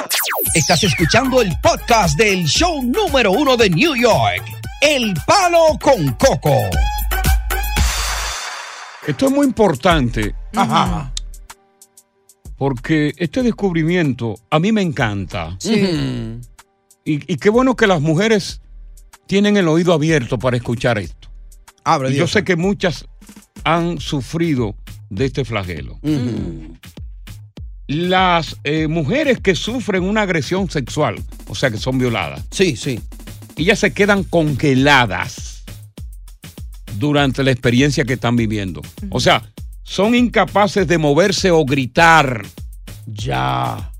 Estás 0.52 0.84
escuchando 0.84 1.42
el 1.42 1.52
podcast 1.62 2.16
del 2.18 2.46
show 2.46 2.84
número 2.84 3.32
uno 3.32 3.58
de 3.58 3.72
New 3.72 3.96
York. 3.96 4.44
El 4.82 5.14
Palo 5.26 5.80
con 5.82 6.12
Coco. 6.14 6.56
Esto 9.08 9.26
es 9.26 9.32
muy 9.32 9.48
importante. 9.48 10.36
Ajá. 10.56 11.12
Porque 12.56 13.14
este 13.18 13.42
descubrimiento 13.42 14.36
a 14.52 14.60
mí 14.60 14.72
me 14.72 14.84
encanta. 14.84 15.56
Sí. 15.60 16.40
Y, 17.04 17.34
y 17.34 17.38
qué 17.38 17.50
bueno 17.50 17.76
que 17.76 17.88
las 17.88 18.00
mujeres 18.02 18.62
tienen 19.26 19.58
el 19.58 19.68
oído 19.68 19.92
abierto 19.92 20.38
para 20.38 20.58
escuchar 20.58 21.00
esto. 21.00 21.30
Abre, 21.84 22.12
Y 22.12 22.16
yo 22.16 22.28
sé 22.28 22.44
que 22.44 22.56
muchas 22.56 23.06
han 23.64 24.00
sufrido 24.00 24.76
de 25.10 25.26
este 25.26 25.46
flagelo. 25.46 26.00
Las 27.88 28.58
eh, 28.64 28.88
mujeres 28.88 29.40
que 29.40 29.56
sufren 29.56 30.04
una 30.04 30.22
agresión 30.22 30.70
sexual, 30.70 31.22
o 31.48 31.56
sea 31.56 31.70
que 31.70 31.78
son 31.78 31.98
violadas. 31.98 32.44
Sí, 32.52 32.76
sí. 32.76 33.00
Ellas 33.58 33.80
se 33.80 33.94
quedan 33.94 34.24
congeladas 34.24 35.64
durante 36.98 37.44
la 37.44 37.52
experiencia 37.52 38.06
que 38.06 38.14
están 38.14 38.36
viviendo. 38.36 38.82
O 39.10 39.20
sea, 39.20 39.44
son 39.84 40.16
incapaces 40.16 40.88
de 40.88 40.98
moverse 40.98 41.52
o 41.52 41.66
gritar. 41.66 42.46
Ya. 43.06 43.92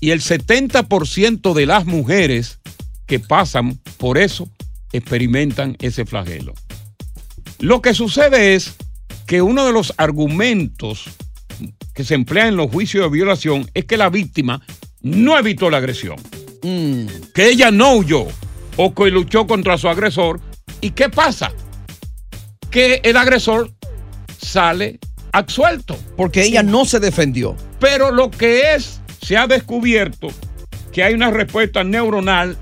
Y 0.00 0.10
el 0.10 0.20
70% 0.20 1.54
de 1.54 1.66
las 1.66 1.86
mujeres 1.86 2.58
que 3.06 3.20
pasan 3.20 3.78
por 3.96 4.18
eso 4.18 4.48
experimentan 4.92 5.76
ese 5.80 6.04
flagelo. 6.04 6.54
Lo 7.58 7.80
que 7.80 7.94
sucede 7.94 8.54
es 8.54 8.74
que 9.26 9.42
uno 9.42 9.64
de 9.64 9.72
los 9.72 9.94
argumentos 9.96 11.06
que 11.94 12.04
se 12.04 12.14
emplea 12.14 12.48
en 12.48 12.56
los 12.56 12.70
juicios 12.70 13.04
de 13.04 13.10
violación 13.10 13.70
es 13.74 13.84
que 13.84 13.96
la 13.96 14.10
víctima 14.10 14.60
no 15.00 15.38
evitó 15.38 15.70
la 15.70 15.78
agresión, 15.78 16.16
que 16.60 17.48
ella 17.48 17.70
no 17.70 17.94
huyó 17.94 18.26
o 18.76 18.94
que 18.94 19.10
luchó 19.10 19.46
contra 19.46 19.78
su 19.78 19.88
agresor. 19.88 20.40
¿Y 20.80 20.90
qué 20.90 21.08
pasa? 21.08 21.52
Que 22.70 23.00
el 23.04 23.16
agresor 23.16 23.70
sale 24.38 24.98
absuelto. 25.32 25.96
Porque 26.16 26.42
ella 26.42 26.62
no 26.62 26.84
se 26.84 27.00
defendió. 27.00 27.56
Pero 27.80 28.10
lo 28.10 28.30
que 28.30 28.74
es, 28.74 29.00
se 29.22 29.36
ha 29.36 29.46
descubierto 29.46 30.28
que 30.92 31.02
hay 31.02 31.14
una 31.14 31.30
respuesta 31.30 31.84
neuronal 31.84 32.56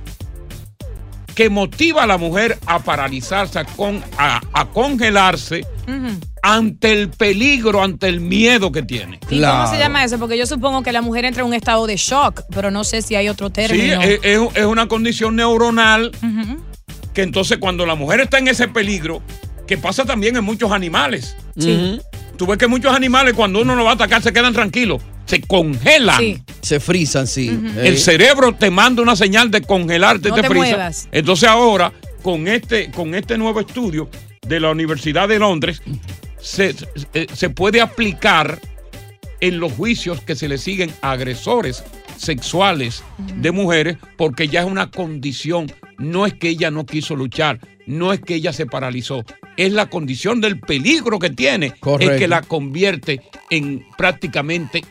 que 1.34 1.48
motiva 1.50 2.02
a 2.02 2.06
la 2.06 2.18
mujer 2.18 2.58
a 2.66 2.78
paralizarse, 2.80 3.58
a, 3.58 3.64
con- 3.64 4.02
a- 4.18 4.40
a 4.52 4.66
congelarse 4.68 5.64
ante 6.42 6.92
el 6.92 7.08
peligro, 7.08 7.82
ante 7.82 8.08
el 8.08 8.20
miedo 8.20 8.72
que 8.72 8.82
tiene. 8.82 9.18
¿Y 9.30 9.40
cómo 9.40 9.66
se 9.68 9.78
llama 9.78 10.04
eso? 10.04 10.18
Porque 10.18 10.36
yo 10.36 10.46
supongo 10.46 10.82
que 10.82 10.92
la 10.92 11.00
mujer 11.02 11.24
entra 11.24 11.42
en 11.42 11.48
un 11.48 11.54
estado 11.54 11.86
de 11.86 11.96
shock, 11.96 12.42
pero 12.50 12.70
no 12.70 12.84
sé 12.84 13.00
si 13.02 13.14
hay 13.14 13.28
otro 13.28 13.46
Sí, 13.48 13.52
término. 13.54 14.00
es, 14.02 14.20
es- 14.22 14.40
es 14.56 14.64
una 14.66 14.88
condición 14.88 15.36
neuronal 15.36 16.10
que 17.14 17.22
entonces 17.22 17.58
cuando 17.58 17.86
la 17.86 17.94
mujer 17.94 18.20
está 18.20 18.38
en 18.38 18.48
ese 18.48 18.68
peligro, 18.68 19.22
que 19.66 19.78
pasa 19.78 20.04
también 20.04 20.36
en 20.36 20.44
muchos 20.44 20.72
animales. 20.72 21.36
Sí. 21.58 22.00
Tú 22.36 22.46
ves 22.46 22.58
que 22.58 22.66
muchos 22.66 22.94
animales 22.94 23.34
cuando 23.34 23.60
uno 23.62 23.74
lo 23.76 23.84
va 23.84 23.90
a 23.92 23.94
atacar 23.94 24.20
se 24.22 24.32
quedan 24.32 24.52
tranquilos, 24.52 25.00
se 25.32 25.40
congelan. 25.40 26.44
Se 26.60 26.78
frisan, 26.78 27.26
sí. 27.26 27.48
El 27.78 27.94
Eh, 27.94 27.96
cerebro 27.96 28.54
te 28.54 28.70
manda 28.70 29.00
una 29.02 29.16
señal 29.16 29.50
de 29.50 29.62
congelarte, 29.62 30.28
No 30.28 30.34
te, 30.34 30.42
te 30.42 30.48
frisa. 30.48 30.66
muevas. 30.66 31.08
Entonces 31.10 31.48
ahora, 31.48 31.90
con 32.22 32.46
este, 32.48 32.90
con 32.90 33.14
este 33.14 33.38
nuevo 33.38 33.60
estudio 33.60 34.10
de 34.46 34.60
la 34.60 34.70
Universidad 34.70 35.28
de 35.28 35.38
Londres, 35.38 35.80
se, 36.38 36.74
se- 36.74 37.26
se 37.32 37.48
puede 37.48 37.80
aplicar 37.80 38.60
en 39.40 39.58
los 39.58 39.72
juicios 39.72 40.20
que 40.20 40.36
se 40.36 40.48
le 40.48 40.58
siguen 40.58 40.92
a 41.00 41.12
agresores 41.12 41.82
sexuales 42.18 43.02
de 43.38 43.50
mujeres, 43.52 43.96
porque 44.18 44.48
ya 44.48 44.60
es 44.60 44.66
una 44.66 44.90
condición. 44.90 45.72
No 45.96 46.26
es 46.26 46.34
que 46.34 46.50
ella 46.50 46.70
no 46.70 46.84
quiso 46.84 47.16
luchar, 47.16 47.58
no 47.86 48.12
es 48.12 48.20
que 48.20 48.34
ella 48.34 48.52
se 48.52 48.66
paralizó, 48.66 49.24
es 49.56 49.72
la 49.72 49.86
condición 49.88 50.42
del 50.42 50.60
peligro 50.60 51.18
que 51.18 51.30
tiene, 51.30 51.72
Correcto. 51.80 52.12
es 52.14 52.20
que 52.20 52.28
la 52.28 52.42
convierte 52.42 53.22
en 53.50 53.84
prácticamente 53.96 54.82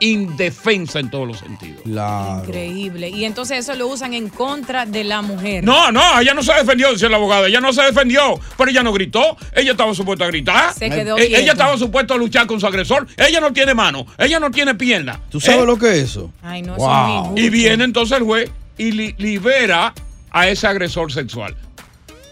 indefensa 0.00 0.98
en 0.98 1.10
todos 1.10 1.28
los 1.28 1.38
sentidos. 1.38 1.80
Increíble. 1.86 3.08
Y 3.08 3.24
entonces 3.24 3.58
eso 3.60 3.74
lo 3.76 3.86
usan 3.86 4.14
en 4.14 4.28
contra 4.28 4.84
de 4.84 5.04
la 5.04 5.22
mujer. 5.22 5.62
No, 5.62 5.92
no, 5.92 6.18
ella 6.20 6.34
no 6.34 6.42
se 6.42 6.52
defendió, 6.54 6.92
dice 6.92 7.06
el 7.06 7.14
abogado. 7.14 7.46
Ella 7.46 7.60
no 7.60 7.72
se 7.72 7.82
defendió, 7.82 8.40
pero 8.56 8.70
ella 8.70 8.82
no 8.82 8.92
gritó. 8.92 9.36
Ella 9.54 9.70
estaba 9.72 9.94
supuesta 9.94 10.24
a 10.24 10.28
gritar. 10.28 10.74
Se 10.74 10.90
quedó 10.90 11.16
Eh, 11.18 11.28
ella 11.36 11.52
estaba 11.52 11.78
supuesta 11.78 12.14
a 12.14 12.16
luchar 12.16 12.46
con 12.48 12.58
su 12.58 12.66
agresor. 12.66 13.06
Ella 13.16 13.40
no 13.40 13.52
tiene 13.52 13.74
mano, 13.74 14.04
ella 14.18 14.40
no 14.40 14.50
tiene 14.50 14.74
pierna. 14.74 15.20
¿Tú 15.30 15.40
sabes 15.40 15.62
Eh, 15.62 15.66
lo 15.66 15.78
que 15.78 15.90
es 15.92 15.98
eso? 16.10 16.32
Ay, 16.42 16.62
no, 16.62 16.74
Wow. 16.74 17.34
Y 17.38 17.48
viene 17.50 17.84
entonces 17.84 18.18
el 18.18 18.24
juez 18.24 18.50
y 18.78 18.90
li- 18.90 19.14
libera 19.18 19.94
a 20.32 20.48
ese 20.48 20.66
agresor 20.66 21.12
sexual. 21.12 21.54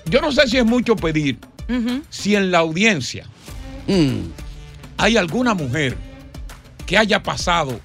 Yo 0.06 0.20
no 0.20 0.32
sé 0.32 0.48
si 0.48 0.56
es 0.56 0.64
mucho 0.64 0.96
pedir, 0.96 1.38
si 2.08 2.34
en 2.34 2.50
la 2.50 2.58
audiencia 2.58 3.26
hay 4.96 5.16
alguna 5.16 5.54
mujer 5.54 5.96
que 6.90 6.98
haya 6.98 7.22
pasado 7.22 7.78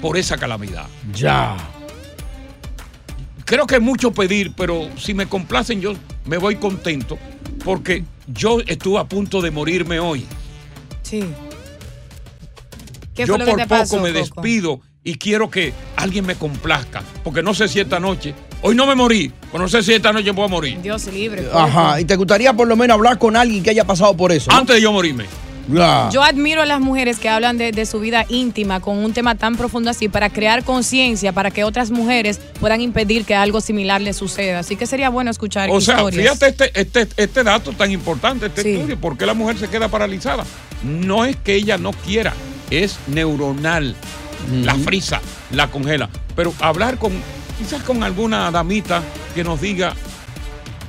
por 0.00 0.16
esa 0.16 0.36
calamidad. 0.36 0.86
Ya. 1.12 1.56
Creo 3.44 3.66
que 3.66 3.74
es 3.74 3.80
mucho 3.80 4.12
pedir, 4.12 4.52
pero 4.56 4.88
si 4.96 5.12
me 5.12 5.26
complacen 5.26 5.80
yo 5.80 5.94
me 6.24 6.38
voy 6.38 6.54
contento 6.54 7.18
porque 7.64 8.04
yo 8.28 8.60
estuve 8.64 9.00
a 9.00 9.04
punto 9.06 9.42
de 9.42 9.50
morirme 9.50 9.98
hoy. 9.98 10.24
Sí. 11.02 11.24
¿Qué 13.12 13.26
yo 13.26 13.34
fue 13.34 13.38
lo 13.38 13.44
que 13.44 13.50
por 13.50 13.60
te 13.60 13.66
poco 13.66 13.80
pasó, 13.80 13.96
me 13.96 14.12
Coco? 14.12 14.20
despido 14.20 14.80
y 15.02 15.16
quiero 15.16 15.50
que 15.50 15.72
alguien 15.96 16.24
me 16.24 16.36
complazca, 16.36 17.02
porque 17.24 17.42
no 17.42 17.54
sé 17.54 17.66
si 17.66 17.80
esta 17.80 17.98
noche, 17.98 18.36
hoy 18.62 18.76
no 18.76 18.86
me 18.86 18.94
morí, 18.94 19.32
pero 19.50 19.64
no 19.64 19.68
sé 19.68 19.82
si 19.82 19.94
esta 19.94 20.12
noche 20.12 20.32
puedo 20.32 20.48
morir. 20.48 20.80
Dios 20.80 21.06
libre. 21.12 21.42
Coco. 21.42 21.58
Ajá. 21.58 22.00
Y 22.00 22.04
te 22.04 22.14
gustaría 22.14 22.52
por 22.52 22.68
lo 22.68 22.76
menos 22.76 22.94
hablar 22.94 23.18
con 23.18 23.34
alguien 23.34 23.64
que 23.64 23.70
haya 23.70 23.84
pasado 23.84 24.16
por 24.16 24.30
eso. 24.30 24.48
¿no? 24.48 24.58
Antes 24.58 24.76
de 24.76 24.82
yo 24.82 24.92
morirme. 24.92 25.24
Yo 25.68 26.22
admiro 26.22 26.62
a 26.62 26.66
las 26.66 26.80
mujeres 26.80 27.18
que 27.18 27.28
hablan 27.28 27.58
de, 27.58 27.72
de 27.72 27.84
su 27.84 28.00
vida 28.00 28.24
íntima 28.28 28.80
con 28.80 28.98
un 28.98 29.12
tema 29.12 29.34
tan 29.34 29.56
profundo 29.56 29.90
así 29.90 30.08
para 30.08 30.30
crear 30.30 30.64
conciencia, 30.64 31.32
para 31.32 31.50
que 31.50 31.64
otras 31.64 31.90
mujeres 31.90 32.40
puedan 32.58 32.80
impedir 32.80 33.24
que 33.24 33.34
algo 33.34 33.60
similar 33.60 34.00
les 34.00 34.16
suceda. 34.16 34.60
Así 34.60 34.76
que 34.76 34.86
sería 34.86 35.10
bueno 35.10 35.30
escuchar 35.30 35.68
O 35.70 35.80
sea, 35.80 35.96
historias. 35.96 36.38
fíjate 36.38 36.48
este, 36.48 36.80
este, 36.80 37.22
este 37.22 37.44
dato 37.44 37.72
tan 37.72 37.90
importante, 37.92 38.46
este 38.46 38.72
estudio, 38.72 38.98
¿por 38.98 39.18
qué 39.18 39.26
la 39.26 39.34
mujer 39.34 39.58
se 39.58 39.68
queda 39.68 39.88
paralizada? 39.88 40.44
No 40.82 41.24
es 41.24 41.36
que 41.36 41.54
ella 41.54 41.76
no 41.76 41.92
quiera, 41.92 42.32
es 42.70 42.98
neuronal. 43.06 43.94
La 44.62 44.74
frisa, 44.76 45.20
la 45.52 45.68
congela. 45.68 46.08
Pero 46.36 46.54
hablar 46.60 46.96
con, 46.96 47.12
quizás 47.58 47.82
con 47.82 48.02
alguna 48.04 48.50
damita 48.50 49.02
que 49.34 49.42
nos 49.44 49.60
diga 49.60 49.94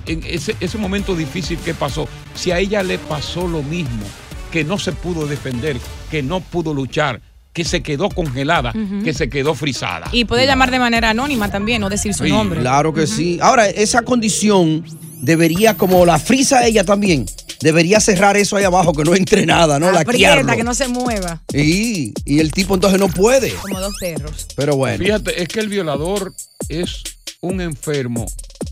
en 0.06 0.22
ese, 0.26 0.56
ese 0.60 0.78
momento 0.78 1.16
difícil 1.16 1.58
que 1.58 1.74
pasó. 1.74 2.08
si 2.36 2.52
a 2.52 2.60
ella 2.60 2.84
le 2.84 2.98
pasó 3.00 3.48
lo 3.48 3.62
mismo, 3.64 4.06
que 4.52 4.64
no 4.64 4.78
se 4.80 4.92
pudo 4.92 5.28
defender, 5.28 5.78
que 6.12 6.22
no 6.24 6.42
pudo 6.42 6.74
luchar, 6.74 7.22
que 7.54 7.64
se 7.66 7.82
quedó 7.82 8.10
congelada, 8.10 8.74
que 9.04 9.14
se 9.14 9.30
quedó 9.30 9.54
frisada? 9.56 10.08
Y 10.12 10.26
puede 10.26 10.46
llamar 10.46 10.72
de 10.72 10.80
manera 10.80 11.10
anónima 11.12 11.52
también, 11.52 11.82
no 11.82 11.90
decir 11.90 12.14
su 12.14 12.24
Sí, 12.24 12.30
nombre. 12.30 12.60
Claro 12.62 12.94
que 12.94 13.08
sí. 13.08 13.40
Ahora, 13.42 13.68
esa 13.68 14.02
condición 14.04 14.86
debería, 15.22 15.76
como 15.76 16.06
la 16.06 16.20
frisa 16.20 16.66
ella 16.66 16.84
también, 16.84 17.26
debería 17.62 18.00
cerrar 18.00 18.38
eso 18.38 18.56
ahí 18.56 18.64
abajo, 18.64 18.94
que 18.94 19.04
no 19.04 19.16
entre 19.16 19.46
nada, 19.46 19.80
¿no? 19.80 19.92
La 19.92 20.02
Aprieta, 20.02 20.56
que 20.56 20.64
no 20.64 20.74
se 20.74 20.88
mueva. 20.88 21.42
y, 21.54 22.14
y 22.24 22.40
el 22.40 22.52
tipo 22.52 22.76
entonces 22.76 23.00
no 23.00 23.10
puede. 23.10 23.52
Como 23.54 23.80
dos 23.80 23.94
perros. 24.00 24.48
Pero 24.56 24.78
bueno. 24.78 25.04
Fíjate, 25.04 25.42
es 25.42 25.48
que 25.50 25.60
el 25.60 25.68
violador 25.70 26.34
es 26.70 27.04
un 27.42 27.60
enfermo 27.62 28.26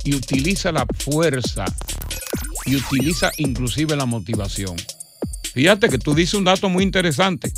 y 0.03 0.13
utiliza 0.15 0.71
la 0.71 0.85
fuerza 0.99 1.65
y 2.65 2.75
utiliza 2.75 3.31
inclusive 3.37 3.95
la 3.95 4.05
motivación. 4.05 4.75
Fíjate 5.57 5.89
que 5.89 5.97
tú 5.97 6.13
dices 6.13 6.35
un 6.35 6.43
dato 6.43 6.69
muy 6.69 6.83
interesante, 6.83 7.51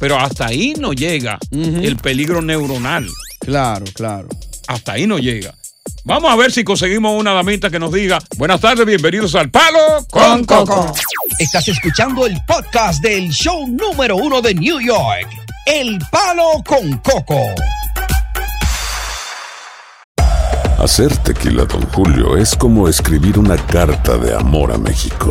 pero 0.00 0.18
hasta 0.18 0.46
ahí 0.46 0.74
no 0.76 0.92
llega 0.92 1.38
el 1.52 1.94
peligro 1.98 2.42
neuronal. 2.42 3.08
Claro, 3.38 3.84
claro. 3.94 4.26
Hasta 4.66 4.94
ahí 4.94 5.06
no 5.06 5.20
llega. 5.20 5.54
Vamos 6.02 6.32
a 6.32 6.34
ver 6.34 6.50
si 6.50 6.64
conseguimos 6.64 7.16
una 7.16 7.32
damita 7.32 7.70
que 7.70 7.78
nos 7.78 7.92
diga, 7.92 8.18
buenas 8.38 8.60
tardes, 8.60 8.84
bienvenidos 8.84 9.36
al 9.36 9.52
Palo 9.52 10.04
con 10.10 10.44
Coco. 10.44 10.92
Estás 11.38 11.68
escuchando 11.68 12.26
el 12.26 12.36
podcast 12.44 13.00
del 13.00 13.30
show 13.30 13.68
número 13.68 14.16
uno 14.16 14.42
de 14.42 14.52
New 14.52 14.80
York, 14.80 15.28
El 15.64 16.00
Palo 16.10 16.60
con 16.66 16.98
Coco. 16.98 17.40
Hacer 20.80 21.16
tequila, 21.18 21.66
Don 21.66 21.82
Julio, 21.92 22.36
es 22.36 22.56
como 22.56 22.88
escribir 22.88 23.38
una 23.38 23.56
carta 23.56 24.18
de 24.18 24.34
amor 24.34 24.72
a 24.72 24.76
México. 24.76 25.30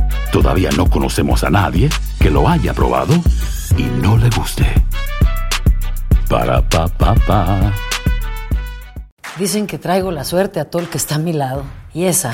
todavía 0.31 0.69
no 0.75 0.89
conocemos 0.89 1.43
a 1.43 1.49
nadie 1.49 1.89
que 2.19 2.29
lo 2.29 2.47
haya 2.47 2.73
probado 2.73 3.13
y 3.77 3.83
no 3.83 4.17
le 4.17 4.29
guste. 4.29 4.65
Para 6.29 6.61
pa 6.67 6.87
pa 6.87 7.13
pa. 7.15 7.73
Dicen 9.37 9.67
que 9.67 9.77
traigo 9.77 10.11
la 10.11 10.23
suerte 10.23 10.59
a 10.59 10.65
todo 10.65 10.81
el 10.81 10.87
que 10.87 10.97
está 10.97 11.15
a 11.15 11.19
mi 11.19 11.33
lado. 11.33 11.63
Y 11.93 12.05
esa 12.05 12.33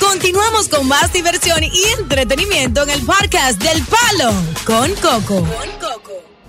Continuamos 0.00 0.68
con 0.68 0.88
más 0.88 1.12
diversión 1.12 1.62
y 1.62 2.00
entretenimiento 2.00 2.82
en 2.82 2.90
el 2.90 3.00
podcast 3.02 3.62
del 3.62 3.82
Palo 3.84 4.32
con 4.64 4.90
Coco. 4.96 5.46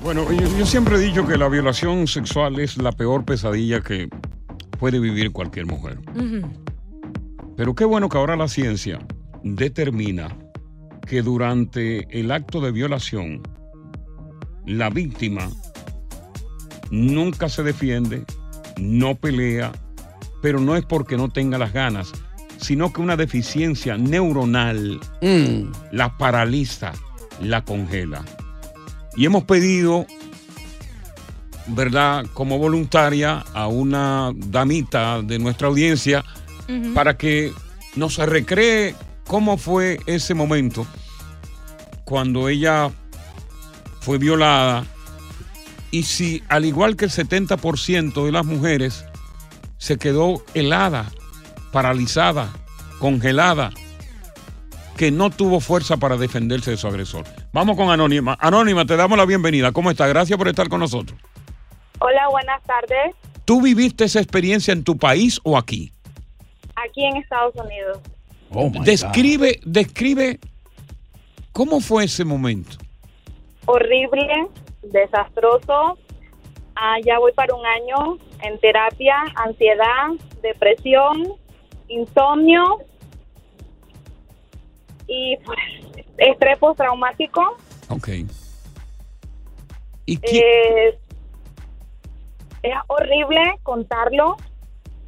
Bueno, 0.02 0.32
yo, 0.32 0.58
yo 0.58 0.66
siempre 0.66 0.98
he 0.98 1.00
dicho 1.00 1.26
que 1.26 1.38
la 1.38 1.48
violación 1.48 2.08
sexual 2.08 2.60
es 2.60 2.78
la 2.78 2.92
peor 2.92 3.24
pesadilla 3.24 3.82
que 3.82 4.10
puede 4.80 5.00
vivir 5.00 5.32
cualquier 5.32 5.66
mujer. 5.66 6.00
Pero 7.56 7.76
qué 7.76 7.86
bueno 7.86 8.10
que 8.10 8.18
ahora 8.18 8.36
la 8.36 8.48
ciencia 8.48 9.00
determina 9.44 10.36
que 11.08 11.22
durante 11.22 12.08
el 12.20 12.32
acto 12.32 12.60
de 12.62 12.72
violación, 12.72 13.42
la 14.66 14.90
víctima 14.90 15.50
nunca 16.90 17.50
se 17.50 17.64
defiende, 17.64 18.26
no 18.78 19.16
pelea, 19.16 19.72
pero 20.42 20.60
no 20.60 20.76
es 20.76 20.86
porque 20.86 21.18
no 21.18 21.30
tenga 21.30 21.58
las 21.58 21.74
ganas, 21.74 22.12
sino 22.64 22.92
que 22.92 23.02
una 23.02 23.16
deficiencia 23.16 23.98
neuronal 23.98 25.00
la 25.92 26.18
paraliza, 26.18 26.94
la 27.42 27.64
congela. 27.64 28.24
Y 29.16 29.26
hemos 29.26 29.44
pedido, 29.44 30.08
¿verdad?, 31.68 32.26
como 32.34 32.58
voluntaria 32.58 33.44
a 33.54 33.68
una 33.68 34.32
damita 34.36 35.22
de 35.22 35.40
nuestra 35.40 35.68
audiencia 35.68 36.24
para 36.96 37.18
que 37.18 37.54
nos 37.96 38.18
recree 38.18 38.96
cómo 39.28 39.58
fue 39.58 40.00
ese 40.06 40.34
momento 40.34 40.88
cuando 42.06 42.50
ella 42.50 42.90
fue 44.02 44.18
violada 44.18 44.86
y 45.94 46.04
si, 46.04 46.42
al 46.50 46.66
igual 46.66 46.96
que 46.96 47.06
el 47.06 47.12
70% 47.12 48.26
de 48.26 48.32
las 48.32 48.46
mujeres, 48.46 49.06
se 49.78 49.98
quedó 49.98 50.44
helada, 50.56 51.12
paralizada, 51.74 52.54
congelada, 53.00 53.72
que 54.96 55.12
no 55.12 55.32
tuvo 55.32 55.60
fuerza 55.60 55.98
para 55.98 56.18
defenderse 56.18 56.72
de 56.72 56.78
su 56.78 56.88
agresor. 56.88 57.26
Vamos 57.52 57.76
con 57.76 57.90
Anónima. 57.90 58.38
Anónima, 58.40 58.86
te 58.86 58.96
damos 58.96 59.18
la 59.18 59.26
bienvenida. 59.26 59.72
¿Cómo 59.72 59.90
estás? 59.90 60.08
Gracias 60.08 60.38
por 60.38 60.48
estar 60.48 60.70
con 60.70 60.80
nosotros. 60.80 61.20
Hola, 62.00 62.30
buenas 62.30 62.62
tardes. 62.64 63.16
¿Tú 63.44 63.62
viviste 63.62 64.06
esa 64.06 64.20
experiencia 64.20 64.72
en 64.72 64.84
tu 64.84 64.98
país 64.98 65.42
o 65.44 65.58
aquí? 65.58 65.92
Aquí 66.76 67.04
en 67.04 67.18
Estados 67.18 67.56
Unidos. 67.56 68.00
describe, 68.86 69.60
describe 69.66 70.40
cómo 71.52 71.82
fue 71.82 72.06
ese 72.06 72.24
momento. 72.24 72.78
Horrible, 73.66 74.48
desastroso. 74.84 75.98
Ah, 76.76 76.98
ya 77.04 77.18
voy 77.18 77.32
para 77.34 77.54
un 77.56 77.66
año 77.66 78.18
en 78.42 78.60
terapia, 78.60 79.16
ansiedad, 79.36 80.10
depresión, 80.42 81.34
insomnio 81.88 82.64
y 85.08 85.38
pues, 85.46 85.60
estrés 86.18 86.58
postraumático. 86.58 87.58
Ok. 87.90 88.10
Eh, 90.06 90.98
es 92.64 92.74
horrible 92.88 93.40
contarlo, 93.64 94.38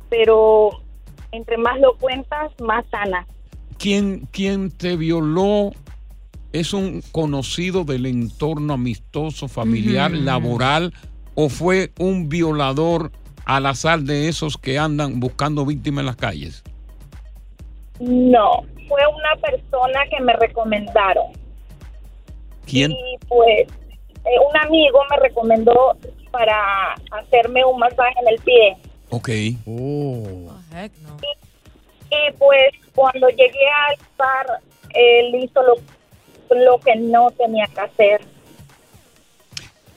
pero 0.09 0.81
entre 1.31 1.57
más 1.57 1.79
lo 1.79 1.97
cuentas, 1.97 2.51
más 2.61 2.85
sana. 2.89 3.27
¿Quién, 3.77 4.27
quién 4.31 4.71
te 4.71 4.95
violó 4.95 5.71
es 6.53 6.73
un 6.73 7.01
conocido 7.11 7.83
del 7.83 8.05
entorno 8.05 8.73
amistoso, 8.73 9.47
familiar, 9.47 10.11
laboral 10.11 10.93
o 11.35 11.49
fue 11.49 11.91
un 11.99 12.29
violador 12.29 13.11
al 13.45 13.65
azar 13.67 13.99
de 13.99 14.27
esos 14.27 14.57
que 14.57 14.77
andan 14.77 15.19
buscando 15.19 15.65
víctimas 15.65 16.01
en 16.01 16.05
las 16.07 16.15
calles? 16.15 16.63
No, 17.99 18.63
fue 18.87 19.01
una 19.07 19.35
persona 19.41 20.01
que 20.09 20.21
me 20.21 20.33
recomendaron. 20.33 21.27
¿Quién? 22.65 22.91
Y 22.91 23.17
pues 23.27 23.67
eh, 24.25 24.39
un 24.49 24.57
amigo 24.57 24.99
me 25.09 25.17
recomendó 25.17 25.95
para 26.31 26.93
hacerme 27.11 27.63
un 27.63 27.79
masaje 27.79 28.15
en 28.21 28.27
el 28.27 28.39
pie. 28.39 28.77
Ok. 29.09 29.29
Y 29.29 29.57
pues 32.37 32.73
cuando 32.93 33.29
llegué 33.29 33.67
al 33.87 33.95
lugar, 34.11 34.61
él 34.93 35.35
hizo 35.35 35.61
lo, 35.61 35.75
lo 36.55 36.79
que 36.79 36.95
no 36.95 37.29
tenía 37.31 37.67
que 37.67 37.81
hacer. 37.81 38.21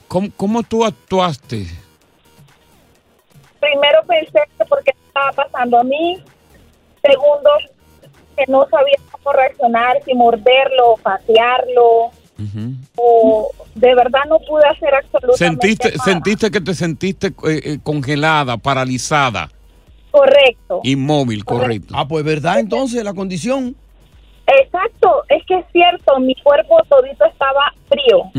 ¿Cómo, 0.07 0.29
cómo 0.37 0.63
tú 0.63 0.85
actuaste? 0.85 1.67
Primero 3.59 3.99
pensé 4.07 4.39
que 4.57 4.65
porque 4.65 4.91
estaba 5.07 5.31
pasando 5.33 5.79
a 5.79 5.83
mí. 5.83 6.23
Segundo, 7.01 7.49
que 8.37 8.45
no 8.47 8.67
sabía 8.69 8.95
cómo 9.11 9.33
reaccionar, 9.33 9.97
si 10.05 10.13
morderlo, 10.13 10.95
patearlo. 11.01 12.11
O 12.95 13.51
de 13.75 13.95
verdad 13.95 14.21
no 14.29 14.39
pude 14.39 14.65
hacer 14.65 14.93
absolutamente 14.95 15.37
¿Sentiste, 15.67 15.91
nada. 15.91 16.03
sentiste 16.03 16.51
que 16.51 16.61
te 16.61 16.73
sentiste 16.73 17.27
eh, 17.27 17.31
eh, 17.65 17.79
congelada, 17.83 18.55
paralizada, 18.55 19.49
Correcto. 20.09 20.79
inmóvil, 20.83 21.43
correcto? 21.43 21.93
Ah, 21.97 22.07
pues 22.07 22.23
verdad 22.23 22.59
entonces 22.59 23.03
la 23.03 23.13
condición. 23.13 23.75
Exacto, 24.47 25.23
es 25.27 25.45
que 25.45 25.55
es 25.59 25.65
cierto, 25.73 26.17
mi 26.21 26.33
cuerpo 26.35 26.77
todito 26.89 27.25
estaba 27.25 27.73
frío. 27.89 28.31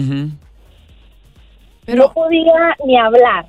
no 1.89 2.13
podía 2.15 2.77
ni 2.87 2.97
hablar. 2.97 3.45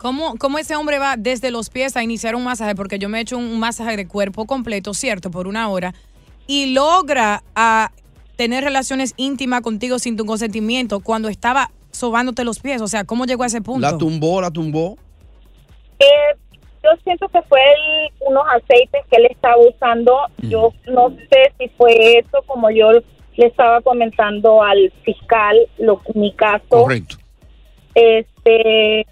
¿Cómo, 0.00 0.36
¿Cómo 0.38 0.58
ese 0.58 0.76
hombre 0.76 0.98
va 0.98 1.16
desde 1.18 1.50
los 1.50 1.68
pies 1.68 1.94
a 1.96 2.02
iniciar 2.02 2.34
un 2.34 2.42
masaje? 2.44 2.74
Porque 2.74 2.98
yo 2.98 3.10
me 3.10 3.18
he 3.18 3.20
hecho 3.20 3.36
un 3.36 3.58
masaje 3.60 3.98
de 3.98 4.08
cuerpo 4.08 4.46
completo, 4.46 4.94
¿cierto? 4.94 5.30
Por 5.30 5.46
una 5.46 5.68
hora. 5.68 5.92
Y 6.46 6.72
logra 6.72 7.42
a 7.54 7.92
tener 8.36 8.64
relaciones 8.64 9.12
íntimas 9.18 9.60
contigo 9.60 9.98
sin 9.98 10.16
tu 10.16 10.24
consentimiento 10.24 11.00
cuando 11.00 11.28
estaba 11.28 11.70
sobándote 11.90 12.44
los 12.44 12.60
pies. 12.60 12.80
O 12.80 12.88
sea, 12.88 13.04
¿cómo 13.04 13.26
llegó 13.26 13.42
a 13.42 13.46
ese 13.46 13.60
punto? 13.60 13.80
La 13.82 13.98
tumbó, 13.98 14.40
la 14.40 14.50
tumbó. 14.50 14.96
Eh, 15.98 16.06
yo 16.82 16.88
siento 17.04 17.28
que 17.28 17.42
fue 17.42 17.60
el- 17.60 18.26
unos 18.26 18.44
aceites 18.56 19.02
que 19.10 19.16
él 19.18 19.26
estaba 19.30 19.56
usando. 19.58 20.16
Yo 20.38 20.72
no 20.90 21.10
sé 21.10 21.52
si 21.58 21.68
fue 21.76 22.18
eso, 22.20 22.38
como 22.46 22.70
yo 22.70 22.90
le 22.92 23.46
estaba 23.46 23.82
comentando 23.82 24.62
al 24.62 24.90
fiscal, 25.04 25.58
lo, 25.78 26.00
mi 26.14 26.32
caso. 26.34 26.64
Correcto. 26.70 27.16
Este, 27.94 29.06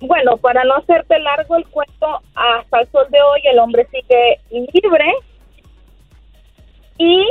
bueno, 0.00 0.36
para 0.36 0.62
no 0.64 0.74
hacerte 0.76 1.18
largo 1.20 1.56
el 1.56 1.64
cuento, 1.68 2.20
hasta 2.34 2.80
el 2.80 2.88
sol 2.90 3.06
de 3.10 3.18
hoy 3.20 3.40
el 3.44 3.58
hombre 3.58 3.86
sigue 3.90 4.38
libre 4.50 5.12
y 6.98 7.24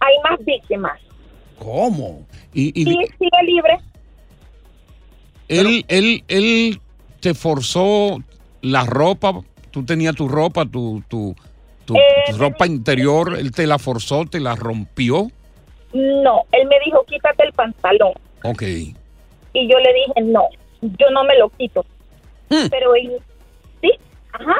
hay 0.00 0.14
más 0.28 0.44
víctimas. 0.44 1.00
¿Cómo? 1.58 2.26
Y, 2.52 2.68
Y 2.78 2.84
sigue 2.84 3.42
libre. 3.46 3.78
él, 5.48 5.84
él, 5.88 6.24
él 6.28 6.80
te 7.20 7.34
forzó 7.34 8.18
la 8.62 8.84
ropa, 8.84 9.40
tú 9.70 9.84
tenías 9.84 10.14
tu 10.14 10.28
ropa, 10.28 10.64
tu, 10.66 11.02
tu, 11.08 11.34
tu- 11.84 11.96
Eh, 11.96 12.00
tu 12.26 12.36
ropa 12.38 12.66
interior, 12.66 13.36
él 13.38 13.50
te 13.52 13.66
la 13.66 13.78
forzó, 13.78 14.24
te 14.26 14.40
la 14.40 14.54
rompió. 14.54 15.28
No, 15.92 16.42
él 16.52 16.66
me 16.66 16.76
dijo, 16.84 17.04
quítate 17.06 17.44
el 17.46 17.52
pantalón. 17.52 18.12
Ok. 18.42 18.62
Y 18.62 19.68
yo 19.70 19.78
le 19.78 19.92
dije, 19.94 20.20
no, 20.22 20.42
yo 20.98 21.10
no 21.10 21.24
me 21.24 21.36
lo 21.38 21.48
quito. 21.50 21.84
Pero 22.48 22.94
él, 22.94 23.18
sí, 23.80 23.90
ajá. 24.32 24.56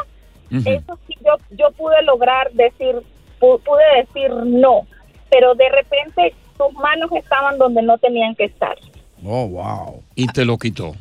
Eso 0.50 0.98
sí, 1.06 1.14
yo, 1.24 1.36
yo 1.56 1.70
pude 1.72 2.00
lograr 2.02 2.50
decir, 2.52 2.96
pu- 3.40 3.60
pude 3.62 3.82
decir 3.98 4.30
no. 4.32 4.82
Pero 5.30 5.54
de 5.54 5.68
repente 5.68 6.34
sus 6.56 6.72
manos 6.74 7.10
estaban 7.12 7.58
donde 7.58 7.82
no 7.82 7.98
tenían 7.98 8.34
que 8.34 8.44
estar. 8.44 8.76
Oh, 9.24 9.46
wow. 9.48 10.02
Y 10.14 10.26
te 10.28 10.44
lo 10.44 10.58
quitó. 10.58 10.94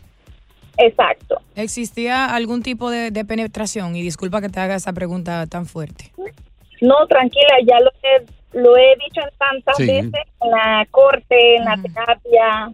Exacto. 0.77 1.39
¿Existía 1.55 2.33
algún 2.33 2.63
tipo 2.63 2.89
de, 2.89 3.11
de 3.11 3.25
penetración? 3.25 3.95
Y 3.95 4.01
disculpa 4.01 4.41
que 4.41 4.49
te 4.49 4.59
haga 4.59 4.75
esa 4.75 4.93
pregunta 4.93 5.45
tan 5.47 5.65
fuerte. 5.67 6.11
No, 6.81 7.05
tranquila, 7.07 7.55
ya 7.67 7.79
lo 7.79 7.91
he, 8.01 8.59
lo 8.59 8.75
he 8.75 8.95
dicho 9.05 9.21
en 9.21 9.37
tantas 9.37 9.77
Sí. 9.77 9.85
veces 9.85 10.11
en 10.41 10.51
la 10.51 10.87
corte, 10.89 11.55
en 11.57 11.65
la 11.65 11.77
terapia, 11.81 12.73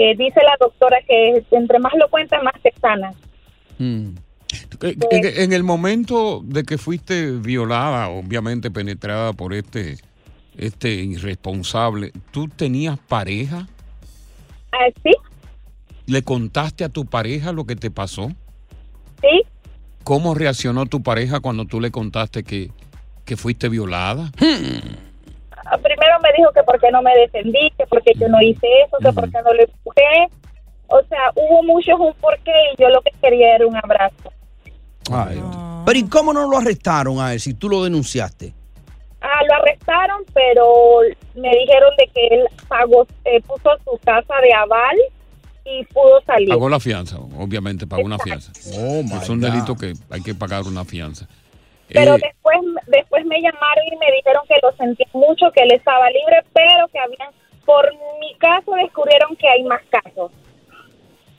que 0.00 0.14
dice 0.16 0.40
la 0.42 0.56
doctora 0.58 0.96
que 1.06 1.44
entre 1.50 1.78
más 1.78 1.92
lo 1.98 2.08
cuenta, 2.08 2.42
más 2.42 2.54
te 2.62 2.72
sana. 2.80 3.12
En, 3.78 4.16
en- 4.80 5.40
en 5.42 5.52
el 5.52 5.62
momento 5.62 6.40
de 6.42 6.64
que 6.64 6.78
fuiste 6.78 7.32
violada, 7.32 8.08
obviamente 8.08 8.70
penetrada 8.70 9.34
por 9.34 9.52
este, 9.52 9.98
este 10.56 10.90
irresponsable, 10.94 12.12
¿tú 12.30 12.48
tenías 12.48 12.98
pareja? 12.98 13.68
Ah, 14.72 14.88
sí, 15.02 15.10
¿Le 16.06 16.22
contaste 16.22 16.82
a 16.84 16.88
tu 16.88 17.04
pareja 17.04 17.52
lo 17.52 17.66
que 17.66 17.76
te 17.76 17.90
pasó? 17.90 18.32
sí. 19.20 19.42
¿Cómo 20.02 20.34
reaccionó 20.34 20.86
tu 20.86 21.02
pareja 21.02 21.40
cuando 21.40 21.66
tú 21.66 21.78
le 21.78 21.90
contaste 21.90 22.42
que, 22.42 22.70
que 23.26 23.36
fuiste 23.36 23.68
violada? 23.68 24.32
Ah, 24.40 24.80
Primero 25.78 26.18
me 26.22 26.32
dijo 26.36 26.50
que 26.52 26.62
por 26.62 26.80
qué 26.80 26.90
no 26.90 27.02
me 27.02 27.14
defendí, 27.16 27.70
que 27.78 27.86
por 27.86 28.02
qué 28.02 28.12
yo 28.18 28.28
no 28.28 28.40
hice 28.42 28.66
eso, 28.86 28.96
que 28.98 29.12
por 29.12 29.30
qué 29.30 29.38
no 29.42 29.52
lo 29.52 29.62
empujé. 29.62 30.28
O 30.88 31.00
sea, 31.08 31.30
hubo 31.36 31.62
muchos 31.62 31.98
un 31.98 32.12
porqué 32.14 32.52
y 32.72 32.82
yo 32.82 32.88
lo 32.88 33.00
que 33.02 33.12
quería 33.22 33.54
era 33.56 33.66
un 33.66 33.76
abrazo. 33.76 34.32
Ay. 35.12 35.40
Pero 35.86 35.98
¿y 35.98 36.08
cómo 36.08 36.32
no 36.32 36.50
lo 36.50 36.58
arrestaron 36.58 37.20
a 37.20 37.32
él 37.32 37.40
si 37.40 37.54
tú 37.54 37.68
lo 37.68 37.84
denunciaste? 37.84 38.52
Ah, 39.20 39.44
lo 39.46 39.54
arrestaron, 39.54 40.22
pero 40.32 41.00
me 41.34 41.50
dijeron 41.50 41.90
de 41.98 42.06
que 42.12 42.26
él 42.30 42.44
pagó, 42.68 43.06
eh, 43.24 43.40
puso 43.42 43.70
su 43.84 43.98
casa 44.04 44.34
de 44.42 44.52
aval 44.52 44.96
y 45.64 45.84
pudo 45.86 46.20
salir. 46.26 46.48
Pagó 46.48 46.68
la 46.68 46.80
fianza, 46.80 47.18
obviamente 47.18 47.86
pagó 47.86 48.02
una 48.02 48.18
fianza. 48.18 48.52
Oh, 48.78 49.02
es 49.20 49.28
un 49.28 49.40
delito 49.40 49.76
que 49.76 49.92
hay 50.10 50.22
que 50.22 50.34
pagar 50.34 50.62
una 50.62 50.84
fianza. 50.84 51.28
Pero 51.92 52.14
Eh, 52.16 52.20
después, 52.22 52.56
después 52.86 53.24
me 53.26 53.40
llamaron 53.40 53.84
y 53.92 53.96
me 53.96 54.06
dijeron 54.16 54.42
que 54.48 54.54
lo 54.62 54.72
sentían 54.76 55.10
mucho, 55.12 55.50
que 55.52 55.62
él 55.62 55.72
estaba 55.72 56.06
libre, 56.10 56.42
pero 56.52 56.88
que 56.92 56.98
habían, 56.98 57.30
por 57.64 57.84
mi 58.20 58.34
caso, 58.38 58.72
descubrieron 58.82 59.34
que 59.36 59.48
hay 59.48 59.62
más 59.64 59.80
casos. 59.90 60.30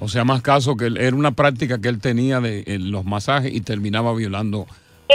o 0.04 0.08
sea, 0.08 0.24
más 0.24 0.42
caso 0.42 0.76
que 0.76 0.86
él- 0.88 0.98
era 0.98 1.16
una 1.16 1.32
práctica 1.32 1.80
que 1.80 1.88
él 1.88 2.00
tenía 2.00 2.40
de 2.42 2.64
los 2.80 3.06
masajes 3.06 3.54
y 3.54 3.62
terminaba 3.62 4.12
violando 4.16 4.66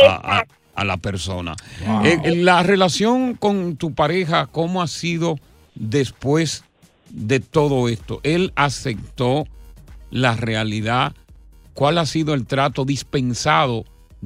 a, 0.09 0.38
a- 0.38 0.44
a 0.77 0.85
la 0.85 0.96
persona. 0.96 1.57
Eh, 2.05 2.18
eh, 2.22 2.37
la 2.37 2.62
relación 2.62 3.35
con 3.35 3.77
tu 3.77 3.94
pareja, 3.94 4.46
¿cómo 4.46 4.81
ha 4.83 4.87
sido 4.87 5.38
después 5.75 6.64
de 7.11 7.40
todo 7.40 7.88
esto? 7.88 8.20
¿Él 8.22 8.53
aceptó 8.55 9.46
la 10.11 10.37
realidad? 10.37 11.12
¿Cuál 11.75 11.99
ha 11.99 12.07
sido 12.07 12.33
el 12.35 12.46
trato 12.46 12.85
dispensado 12.85 13.85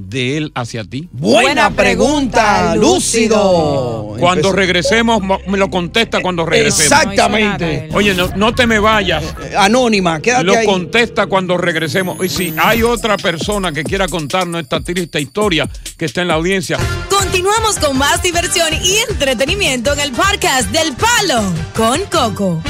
de 0.08 0.36
él 0.36 0.52
hacia 0.54 0.84
ti? 0.84 1.08
Buena 1.12 1.70
pregunta, 1.70 2.74
lúcido. 2.76 4.16
Cuando 4.18 4.52
regresemos, 4.52 5.20
mo- 5.22 5.38
me 5.46 5.58
lo 5.58 5.70
contesta 5.70 6.20
cuando 6.20 6.44
regresemos. 6.46 6.84
Exactamente. 6.92 7.88
Oye, 7.92 8.14
no, 8.14 8.28
no 8.36 8.54
te 8.54 8.66
me 8.66 8.78
vayas. 8.78 9.22
Anónima, 9.56 10.20
quédate 10.20 10.44
Lo 10.44 10.54
ahí. 10.54 10.66
contesta 10.66 11.26
cuando 11.26 11.56
regresemos. 11.56 12.24
Y 12.24 12.28
si 12.28 12.54
hay 12.62 12.82
otra 12.82 13.16
persona 13.16 13.72
que 13.72 13.84
quiera 13.84 14.08
contarnos 14.08 14.62
esta 14.62 14.80
triste 14.80 15.20
historia 15.20 15.68
que 15.96 16.04
está 16.06 16.22
en 16.22 16.28
la 16.28 16.34
audiencia, 16.34 16.78
Continuamos 17.08 17.78
con 17.78 17.96
más 17.96 18.22
diversión 18.22 18.68
y 18.82 18.96
entretenimiento 19.08 19.92
en 19.92 20.00
el 20.00 20.10
podcast 20.12 20.68
del 20.70 20.94
Palo 20.94 21.42
con 21.76 22.00
Coco. 22.10 22.62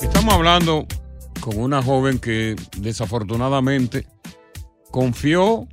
estamos 0.00 0.34
hablando 0.34 0.86
con 1.40 1.58
una 1.58 1.82
joven 1.82 2.18
que 2.18 2.54
desafortunadamente 2.76 4.06
confió 4.90 5.66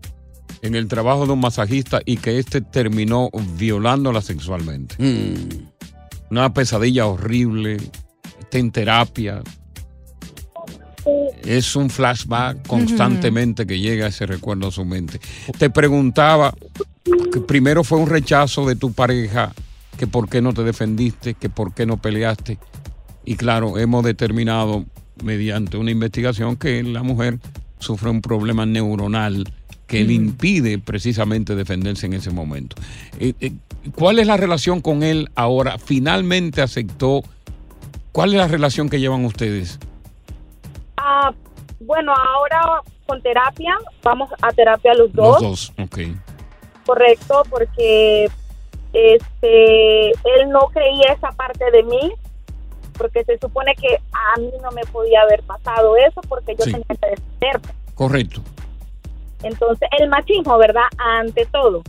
en 0.61 0.75
el 0.75 0.87
trabajo 0.87 1.25
de 1.25 1.33
un 1.33 1.39
masajista 1.39 2.01
y 2.05 2.17
que 2.17 2.39
este 2.39 2.61
terminó 2.61 3.29
violándola 3.57 4.21
sexualmente. 4.21 4.95
Una 6.29 6.53
pesadilla 6.53 7.07
horrible, 7.07 7.77
está 8.39 8.57
en 8.57 8.71
terapia. 8.71 9.41
Es 11.43 11.75
un 11.75 11.89
flashback 11.89 12.67
constantemente 12.67 13.65
que 13.65 13.79
llega 13.79 14.07
ese 14.07 14.25
recuerdo 14.25 14.67
a 14.67 14.71
su 14.71 14.85
mente. 14.85 15.19
Te 15.57 15.69
preguntaba, 15.69 16.53
que 17.31 17.39
primero 17.39 17.83
fue 17.83 17.97
un 17.97 18.07
rechazo 18.07 18.67
de 18.67 18.75
tu 18.75 18.93
pareja, 18.93 19.53
que 19.97 20.07
por 20.07 20.29
qué 20.29 20.41
no 20.41 20.53
te 20.53 20.63
defendiste, 20.63 21.33
que 21.33 21.49
por 21.49 21.73
qué 21.73 21.85
no 21.85 21.97
peleaste. 21.97 22.59
Y 23.25 23.35
claro, 23.35 23.77
hemos 23.77 24.03
determinado 24.03 24.85
mediante 25.23 25.77
una 25.77 25.91
investigación 25.91 26.55
que 26.55 26.83
la 26.83 27.03
mujer 27.03 27.39
sufre 27.79 28.09
un 28.09 28.21
problema 28.21 28.65
neuronal 28.65 29.45
que 29.89 30.03
le 30.05 30.13
impide 30.13 30.77
precisamente 30.77 31.55
defenderse 31.55 32.05
en 32.05 32.13
ese 32.13 32.29
momento. 32.29 32.75
Eh, 33.19 33.33
eh, 33.41 33.51
¿Cuál 33.95 34.19
es 34.19 34.27
la 34.27 34.37
relación 34.37 34.81
con 34.81 35.01
él 35.03 35.29
ahora? 35.35 35.77
¿Finalmente 35.79 36.61
aceptó? 36.61 37.23
¿Cuál 38.11 38.29
es 38.33 38.35
la 38.39 38.47
relación 38.47 38.87
que 38.87 38.99
llevan 38.99 39.25
ustedes? 39.25 39.79
Ah, 40.97 41.33
bueno, 41.79 42.13
ahora 42.13 42.81
con 43.07 43.19
terapia, 43.23 43.75
vamos 44.03 44.29
a 44.41 44.49
terapia 44.51 44.93
los 44.93 45.11
dos. 45.11 45.41
Los 45.41 45.49
dos, 45.51 45.73
ok. 45.79 45.97
correcto 46.85 47.43
porque 47.49 48.29
este 48.93 50.09
él 50.09 50.49
no 50.51 50.61
creía 50.73 51.13
esa 51.15 51.31
parte 51.31 51.63
de 51.71 51.83
mí 51.83 52.11
porque 52.97 53.23
se 53.23 53.37
supone 53.39 53.73
que 53.75 53.95
a 54.11 54.39
mí 54.39 54.49
no 54.61 54.71
me 54.71 54.81
podía 54.91 55.21
haber 55.21 55.41
pasado 55.43 55.95
eso 55.97 56.21
porque 56.27 56.55
yo 56.57 56.65
Sí. 56.65 56.71
tenía 56.71 56.85
que 57.01 57.09
defenderme 57.09 57.73
Correcto. 57.95 58.41
Entonces 59.43 59.87
el 59.99 60.09
machismo 60.09 60.57
verdad 60.57 60.83
ante 60.97 61.45
todo 61.47 61.81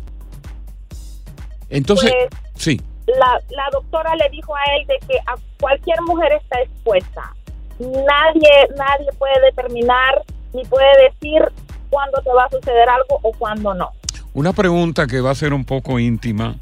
Entonces, 1.68 2.12
Pues- 2.30 2.40
sí. 2.56 2.80
la, 3.06 3.40
la 3.50 3.68
doctora 3.72 4.14
le 4.16 4.28
dijo 4.30 4.54
a 4.54 4.60
él 4.76 4.86
de 4.86 4.98
que 5.06 5.18
a 5.26 5.34
cualquier 5.60 6.00
mujer 6.02 6.32
está 6.32 6.60
expuesta 6.62 7.34
nadie 7.78 8.68
nadie 8.76 9.08
puede 9.18 9.40
determinar 9.46 10.22
ni 10.52 10.64
puede 10.64 10.86
decir 11.10 11.42
cuándo 11.88 12.20
te 12.22 12.30
va 12.32 12.44
a 12.44 12.50
suceder 12.50 12.88
algo 12.88 13.18
o 13.22 13.32
cuándo 13.32 13.72
no 13.74 13.90
Una 14.34 14.52
pregunta 14.52 15.06
que 15.06 15.20
va 15.20 15.30
a 15.30 15.34
ser 15.34 15.52
un 15.52 15.64
poco 15.64 15.98
íntima. 15.98 16.56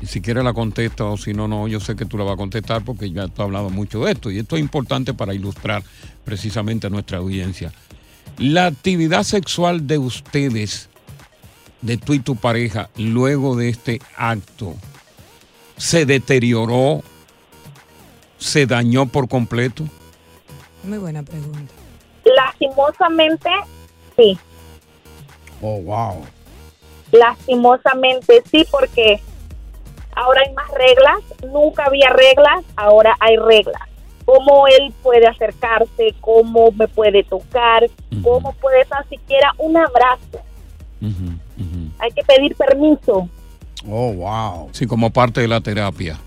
Y 0.00 0.06
si 0.06 0.20
quiere 0.20 0.42
la 0.44 0.52
contesta 0.52 1.04
o 1.04 1.16
si 1.16 1.32
no, 1.34 1.48
no, 1.48 1.66
yo 1.66 1.80
sé 1.80 1.96
que 1.96 2.04
tú 2.04 2.16
la 2.16 2.22
vas 2.24 2.34
a 2.34 2.36
contestar 2.36 2.84
porque 2.84 3.10
ya 3.10 3.26
tú 3.26 3.42
has 3.42 3.46
hablado 3.46 3.70
mucho 3.70 4.04
de 4.04 4.12
esto 4.12 4.30
y 4.30 4.38
esto 4.38 4.54
es 4.56 4.62
importante 4.62 5.14
para 5.14 5.34
ilustrar 5.34 5.82
precisamente 6.24 6.86
a 6.86 6.90
nuestra 6.90 7.18
audiencia. 7.18 7.72
La 8.38 8.66
actividad 8.66 9.22
sexual 9.22 9.86
de 9.86 9.98
ustedes 9.98 10.88
de 11.82 11.96
tú 11.96 12.14
y 12.14 12.20
tu 12.20 12.36
pareja 12.36 12.88
luego 12.96 13.56
de 13.56 13.68
este 13.68 14.00
acto 14.16 14.74
se 15.76 16.06
deterioró, 16.06 17.02
se 18.38 18.66
dañó 18.66 19.06
por 19.06 19.28
completo? 19.28 19.84
Muy 20.84 20.98
buena 20.98 21.22
pregunta. 21.22 21.72
Lastimosamente, 22.24 23.50
sí. 24.16 24.38
Oh, 25.60 25.80
wow. 25.80 26.24
Lastimosamente, 27.10 28.42
sí, 28.50 28.64
porque 28.70 29.20
ahora 30.14 30.42
hay 30.46 30.54
más 30.54 30.70
reglas. 30.70 31.18
Nunca 31.52 31.84
había 31.84 32.10
reglas, 32.10 32.64
ahora 32.76 33.16
hay 33.20 33.36
reglas. 33.36 33.82
Cómo 34.32 34.66
él 34.66 34.94
puede 35.02 35.26
acercarse, 35.26 36.14
cómo 36.22 36.72
me 36.72 36.88
puede 36.88 37.22
tocar, 37.22 37.88
cómo 38.22 38.54
puede 38.54 38.82
tan 38.86 39.06
siquiera 39.10 39.52
un 39.58 39.76
abrazo. 39.76 40.40
Hay 41.98 42.10
que 42.12 42.22
pedir 42.22 42.56
permiso. 42.56 43.28
Oh, 43.86 44.12
wow. 44.14 44.70
Sí, 44.72 44.86
como 44.86 45.10
parte 45.10 45.42
de 45.42 45.48
la 45.48 45.60
terapia. 45.60 46.18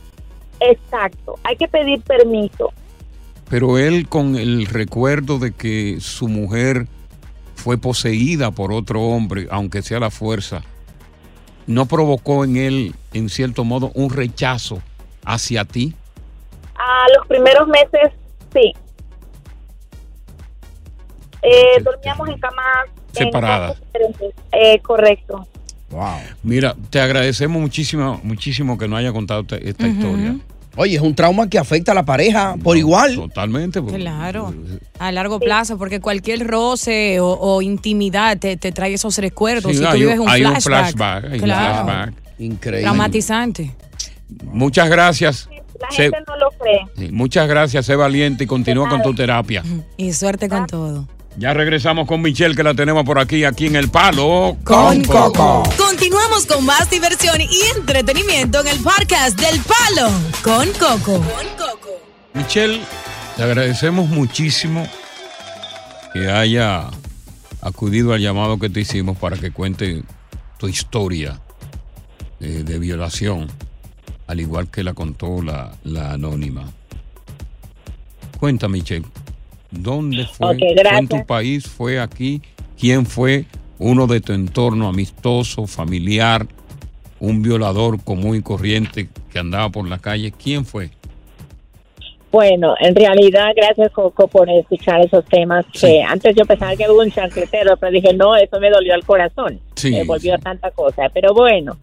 Exacto, 0.59 1.39
hay 1.43 1.55
que 1.57 1.67
pedir 1.67 2.01
permiso. 2.01 2.71
Pero 3.49 3.79
él 3.79 4.07
con 4.07 4.35
el 4.35 4.67
recuerdo 4.67 5.39
de 5.39 5.51
que 5.51 5.97
su 5.99 6.27
mujer 6.27 6.87
fue 7.55 7.79
poseída 7.79 8.51
por 8.51 8.71
otro 8.71 9.01
hombre, 9.01 9.47
aunque 9.49 9.81
sea 9.81 9.99
la 9.99 10.11
fuerza, 10.11 10.61
¿no 11.65 11.87
provocó 11.87 12.43
en 12.43 12.57
él, 12.57 12.95
en 13.13 13.29
cierto 13.29 13.63
modo, 13.63 13.91
un 13.95 14.11
rechazo 14.11 14.83
hacia 15.23 15.65
ti? 15.65 15.95
A 16.87 17.05
los 17.17 17.27
primeros 17.27 17.67
meses, 17.67 18.11
sí. 18.53 18.73
Eh, 21.41 21.81
dormíamos 21.83 22.29
en 22.29 22.39
camas 22.39 22.65
Separadas. 23.11 23.81
Eh, 24.51 24.79
correcto. 24.81 25.47
Mira, 26.43 26.75
te 26.89 26.99
agradecemos 26.99 27.61
muchísimo, 27.61 28.19
muchísimo 28.23 28.77
que 28.77 28.87
nos 28.87 28.99
haya 28.99 29.13
contado 29.13 29.41
esta, 29.41 29.87
historia. 29.87 30.35
Oye, 30.77 30.95
es 30.97 31.01
un 31.01 31.15
trauma 31.15 31.49
que 31.49 31.57
afecta 31.57 31.93
a 31.93 31.95
la 31.95 32.03
pareja 32.03 32.55
por 32.61 32.75
igual. 32.75 33.15
Totalmente. 33.15 33.81
porque- 33.81 33.97
Claro, 33.97 34.53
a 34.99 35.11
largo 35.13 35.39
plazo, 35.39 35.77
porque 35.77 36.01
cualquier 36.01 36.45
roce 36.45 37.21
o, 37.21 37.27
o 37.39 37.61
intimidad 37.61 38.37
te, 38.37 38.57
te 38.57 38.73
trae 38.73 38.93
esos 38.93 39.17
recuerdos. 39.19 39.71
Sí, 39.71 39.77
si 39.77 39.83
tú 39.83 39.89
hay 39.89 39.99
vives 40.01 40.19
un 40.19 40.27
hay 40.27 40.43
un 40.43 40.51
flashback, 40.51 40.97
flashback, 40.97 41.25
hay 41.25 41.39
un 41.39 41.45
flashback. 41.45 42.13
Increíble. 42.39 42.81
traumatizante. 42.81 43.71
Muchas 44.43 44.89
gracias. 44.89 45.47
La 45.81 45.91
Sé- 45.91 46.03
gente 46.03 46.19
no 46.27 46.35
lo 46.37 46.49
cree. 46.51 46.85
sí, 46.97 47.11
muchas 47.11 47.47
gracias, 47.47 47.85
sé 47.85 47.95
valiente 47.95 48.45
y 48.45 48.47
continúa 48.47 48.87
con 48.89 49.01
tu 49.01 49.13
terapia. 49.13 49.63
Y 49.97 50.13
suerte 50.13 50.47
con 50.49 50.65
todo. 50.67 51.07
Ya 51.37 51.53
regresamos 51.53 52.07
con 52.07 52.21
Michelle, 52.21 52.55
que 52.55 52.63
la 52.63 52.73
tenemos 52.73 53.03
por 53.03 53.19
aquí, 53.19 53.43
aquí 53.43 53.65
en 53.67 53.75
El 53.75 53.89
Palo. 53.89 54.55
Continuamos 55.77 56.45
con 56.45 56.65
más 56.65 56.89
diversión 56.89 57.41
y 57.41 57.47
entretenimiento 57.77 58.61
en 58.61 58.67
el 58.67 58.79
podcast 58.79 59.39
del 59.39 59.59
Palo 59.61 60.09
con 60.43 60.71
Coco. 60.73 61.21
Michelle, 62.33 62.81
te 63.35 63.43
agradecemos 63.43 64.07
muchísimo 64.09 64.87
que 66.13 66.29
haya 66.31 66.87
acudido 67.61 68.13
al 68.13 68.21
llamado 68.21 68.57
que 68.59 68.69
te 68.69 68.79
hicimos 68.81 69.17
para 69.17 69.37
que 69.37 69.51
cuente 69.51 70.03
tu 70.57 70.67
historia 70.67 71.39
eh, 72.39 72.63
de 72.65 72.79
violación, 72.79 73.47
al 74.27 74.39
igual 74.39 74.69
que 74.69 74.83
la 74.83 74.93
contó 74.93 75.41
la, 75.41 75.71
la 75.83 76.13
anónima. 76.13 76.71
Cuenta, 78.39 78.67
Michelle, 78.67 79.05
¿dónde 79.71 80.25
fue? 80.25 80.55
Ok, 80.55 80.59
¿Fue 80.59 80.97
en 80.97 81.07
tu 81.07 81.25
país? 81.25 81.67
¿Fue 81.67 81.99
aquí? 81.99 82.41
¿Quién 82.79 83.05
fue 83.05 83.45
uno 83.79 84.07
de 84.07 84.21
tu 84.21 84.33
entorno 84.33 84.87
amistoso, 84.87 85.67
familiar, 85.67 86.47
un 87.19 87.41
violador 87.41 88.03
común 88.03 88.35
y 88.35 88.41
corriente 88.41 89.09
que 89.31 89.39
andaba 89.39 89.69
por 89.69 89.87
la 89.87 89.99
calle? 89.99 90.31
¿Quién 90.31 90.65
fue? 90.65 90.91
Bueno, 92.35 92.75
en 92.81 92.93
realidad, 92.93 93.53
gracias 93.55 93.93
Coco 93.93 94.27
por 94.27 94.49
escuchar 94.49 94.99
esos 94.99 95.23
temas 95.23 95.65
que 95.71 96.03
antes 96.03 96.35
yo 96.35 96.43
pensaba 96.43 96.75
que 96.75 96.83
era 96.83 96.91
un 96.91 97.09
chancletero, 97.09 97.77
pero 97.77 97.93
dije, 97.93 98.13
no, 98.13 98.35
eso 98.35 98.59
me 98.59 98.69
dolió 98.69 98.93
al 98.93 99.05
corazón. 99.05 99.61
Sí, 99.75 99.91
me 99.91 100.03
volvió 100.03 100.37
tanta 100.39 100.69
cosa. 100.71 101.09
Pero 101.13 101.33
bueno, 101.33 101.77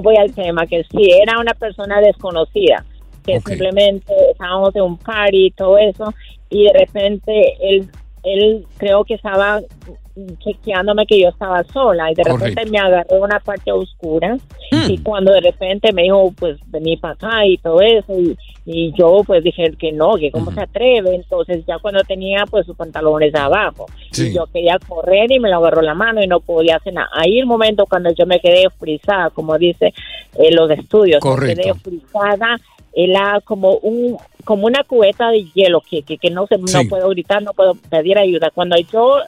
voy 0.00 0.16
al 0.16 0.32
tema, 0.34 0.66
que 0.66 0.84
sí, 0.84 1.10
era 1.10 1.38
una 1.38 1.54
persona 1.54 2.00
desconocida, 2.00 2.84
que 3.24 3.40
simplemente 3.40 4.12
estábamos 4.30 4.74
en 4.76 4.82
un 4.82 4.98
party 4.98 5.46
y 5.46 5.50
todo 5.50 5.78
eso, 5.78 6.12
y 6.50 6.64
de 6.64 6.72
repente 6.72 7.56
él, 7.60 7.88
él 8.22 8.66
creo 8.78 9.04
que 9.04 9.14
estaba 9.14 9.60
chequeándome 10.44 11.06
que 11.06 11.20
yo 11.20 11.28
estaba 11.30 11.62
sola 11.64 12.10
y 12.10 12.14
de 12.14 12.24
repente 12.24 12.66
me 12.66 12.78
agarró 12.78 13.22
una 13.22 13.40
parte 13.40 13.72
oscura 13.72 14.36
y 14.88 14.98
cuando 14.98 15.32
de 15.32 15.40
repente 15.40 15.92
me 15.92 16.02
dijo 16.02 16.32
pues 16.38 16.58
vení 16.66 16.96
para 16.96 17.14
acá 17.14 17.46
y 17.46 17.56
todo 17.58 17.80
eso 17.80 18.18
y, 18.18 18.36
y 18.66 18.92
yo 18.96 19.22
pues 19.26 19.42
dije 19.42 19.72
que 19.78 19.90
no, 19.92 20.14
que 20.16 20.30
cómo 20.30 20.52
se 20.52 20.60
atreve 20.60 21.14
entonces 21.14 21.64
ya 21.66 21.78
cuando 21.78 22.02
tenía 22.04 22.44
pues 22.50 22.66
sus 22.66 22.76
pantalones 22.76 23.34
abajo 23.34 23.86
y 24.26 24.32
yo 24.34 24.46
quería 24.52 24.78
correr 24.86 25.32
y 25.32 25.40
me 25.40 25.48
lo 25.48 25.56
agarró 25.56 25.80
la 25.82 25.94
mano 25.94 26.22
y 26.22 26.26
no 26.26 26.40
podía 26.40 26.76
hacer 26.76 26.92
nada. 26.94 27.08
Ahí 27.14 27.38
el 27.38 27.46
momento 27.46 27.86
cuando 27.86 28.10
yo 28.12 28.26
me 28.26 28.38
quedé 28.40 28.68
frisada 28.78 29.30
como 29.30 29.56
dice 29.58 29.94
en 30.36 30.54
los 30.54 30.70
estudios 30.70 31.20
me 31.24 31.54
quedé 31.54 31.74
frisada 31.74 32.56
era 32.94 33.40
como 33.44 33.76
un 33.76 34.18
como 34.44 34.66
una 34.66 34.84
cubeta 34.84 35.30
de 35.30 35.44
hielo 35.54 35.80
que, 35.80 36.02
que, 36.02 36.18
que 36.18 36.28
no 36.30 36.46
se 36.46 36.58
no 36.58 36.66
Sí. 36.66 36.84
puedo 36.88 37.08
gritar 37.08 37.42
no 37.42 37.52
puedo 37.54 37.74
pedir 37.88 38.18
ayuda. 38.18 38.50
Cuando 38.50 38.76
yo 38.92 39.18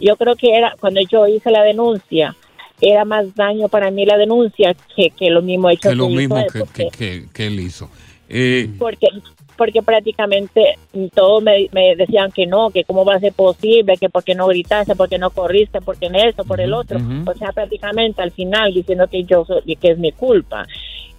yo 0.00 0.16
creo 0.16 0.34
que 0.36 0.54
era 0.56 0.74
cuando 0.80 1.00
yo 1.02 1.26
hice 1.26 1.50
la 1.50 1.62
denuncia 1.62 2.34
era 2.80 3.04
más 3.04 3.34
daño 3.34 3.68
para 3.68 3.90
mí 3.90 4.06
la 4.06 4.16
denuncia 4.16 4.74
que, 4.94 5.10
que 5.10 5.30
lo 5.30 5.42
mismo 5.42 5.68
hecho 5.70 5.88
Que 5.88 5.94
lo 5.96 6.08
mismo 6.08 6.38
él, 6.38 6.46
que, 6.52 6.58
porque- 6.60 6.88
que- 6.90 6.96
que- 7.22 7.26
que 7.32 7.46
él 7.48 7.58
hizo. 7.60 7.88
Eh, 8.28 8.68
porque 8.78 9.08
porque 9.56 9.82
prácticamente 9.82 10.78
todos 11.12 11.42
me, 11.42 11.68
me 11.72 11.96
decían 11.96 12.30
que 12.30 12.46
no, 12.46 12.70
que 12.70 12.84
cómo 12.84 13.04
va 13.04 13.14
a 13.16 13.18
ser 13.20 13.32
posible, 13.32 13.96
que 13.96 14.08
por 14.08 14.22
qué 14.22 14.36
no 14.36 14.46
gritaste, 14.46 14.94
por 14.94 15.08
qué 15.08 15.18
no 15.18 15.30
corriste, 15.30 15.80
por 15.80 15.98
qué 15.98 16.06
en 16.06 16.14
eso, 16.14 16.44
por 16.44 16.60
el 16.60 16.72
otro. 16.72 17.00
O 17.26 17.34
sea, 17.34 17.50
prácticamente 17.50 18.22
al 18.22 18.30
final 18.30 18.72
diciendo 18.72 19.08
que 19.08 19.24
yo 19.24 19.44
que 19.80 19.90
es 19.90 19.98
mi 19.98 20.12
culpa. 20.12 20.64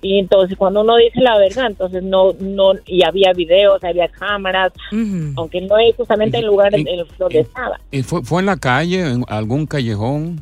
Y 0.02 0.18
entonces 0.20 0.58
cuando 0.58 0.82
uno 0.82 0.96
dice 0.96 1.20
la 1.20 1.38
verdad, 1.38 1.68
entonces 1.68 2.02
no, 2.04 2.32
no, 2.40 2.72
y 2.86 3.04
había 3.04 3.34
videos, 3.34 3.84
había 3.84 4.08
cámaras, 4.08 4.72
aunque 5.36 5.60
no 5.62 5.78
es 5.78 5.96
justamente 5.96 6.38
el 6.38 6.46
lugar 6.46 6.74
en- 6.74 6.88
en 6.88 7.06
donde 7.18 7.40
estaba. 7.40 7.80
¿y 7.92 8.02
fue, 8.04 8.24
¿Fue 8.24 8.40
en 8.40 8.46
la 8.46 8.56
calle, 8.58 9.02
en 9.02 9.26
algún 9.28 9.66
callejón? 9.66 10.42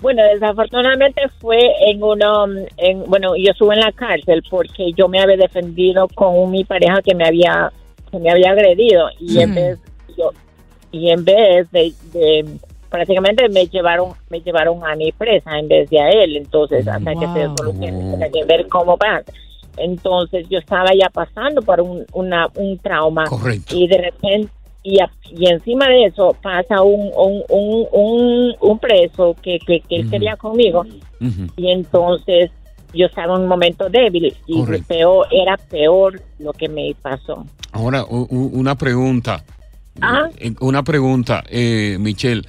Bueno, 0.00 0.22
desafortunadamente 0.32 1.22
fue 1.40 1.58
en 1.88 2.02
uno, 2.02 2.46
mm, 2.46 2.56
en, 2.76 3.04
bueno, 3.06 3.34
yo 3.36 3.50
estuve 3.50 3.74
en 3.74 3.80
la 3.80 3.92
cárcel 3.92 4.42
porque 4.48 4.92
yo 4.96 5.08
me 5.08 5.20
había 5.20 5.36
defendido 5.36 6.06
con 6.14 6.50
mi 6.50 6.64
pareja 6.64 7.02
que 7.02 7.14
me 7.16 7.24
había, 7.26 7.72
que 8.10 8.18
me 8.18 8.30
había 8.30 8.50
agredido 8.52 9.08
y 9.18 9.40
en 9.40 9.54
vez, 9.54 9.78
yo, 10.16 10.30
y 10.92 11.10
en 11.10 11.24
vez 11.24 11.70
de, 11.72 11.92
de- 12.12 12.44
prácticamente 12.90 13.48
me 13.48 13.66
llevaron, 13.66 14.12
me 14.30 14.40
llevaron 14.40 14.84
a 14.84 14.94
mi 14.96 15.12
presa 15.12 15.58
en 15.58 15.68
vez 15.68 15.88
de 15.90 16.00
a 16.00 16.08
él, 16.10 16.36
entonces 16.36 16.86
hasta 16.88 17.12
que 17.14 17.26
se 17.26 17.44
solucione, 17.56 18.12
hasta 18.14 18.28
que 18.30 18.44
ver 18.44 18.66
cómo 18.68 18.96
va. 18.96 19.22
Entonces 19.76 20.46
yo 20.48 20.58
estaba 20.58 20.90
ya 20.94 21.08
pasando 21.10 21.62
por 21.62 21.80
un, 21.80 22.04
una, 22.12 22.48
un 22.56 22.78
trauma 22.78 23.24
Correcto. 23.26 23.76
y 23.76 23.86
de 23.86 23.98
repente 23.98 24.52
y, 24.82 25.00
a- 25.00 25.10
y 25.30 25.46
encima 25.50 25.86
de 25.88 26.04
eso 26.06 26.34
pasa 26.42 26.82
un, 26.82 27.10
un, 27.16 27.42
un, 27.48 27.86
un, 27.92 28.54
un 28.60 28.78
preso 28.78 29.36
que, 29.42 29.58
que, 29.60 29.80
que 29.80 29.96
él 29.96 30.10
quería 30.10 30.36
conmigo 30.36 30.84
y 31.56 31.70
entonces 31.70 32.50
yo 32.94 33.06
estaba 33.06 33.34
en 33.36 33.42
un 33.42 33.48
momento 33.48 33.88
débil 33.90 34.34
y 34.46 34.62
peor 34.82 35.26
era 35.30 35.56
peor 35.56 36.20
lo 36.38 36.52
que 36.52 36.68
me 36.68 36.94
pasó. 37.02 37.44
Ahora, 37.72 38.04
una 38.08 38.76
pregunta. 38.76 39.44
Ah. 40.00 40.28
Eh, 40.38 40.54
Una 40.60 40.82
pregunta, 40.84 41.44
eh, 41.50 41.96
Michelle. 42.00 42.42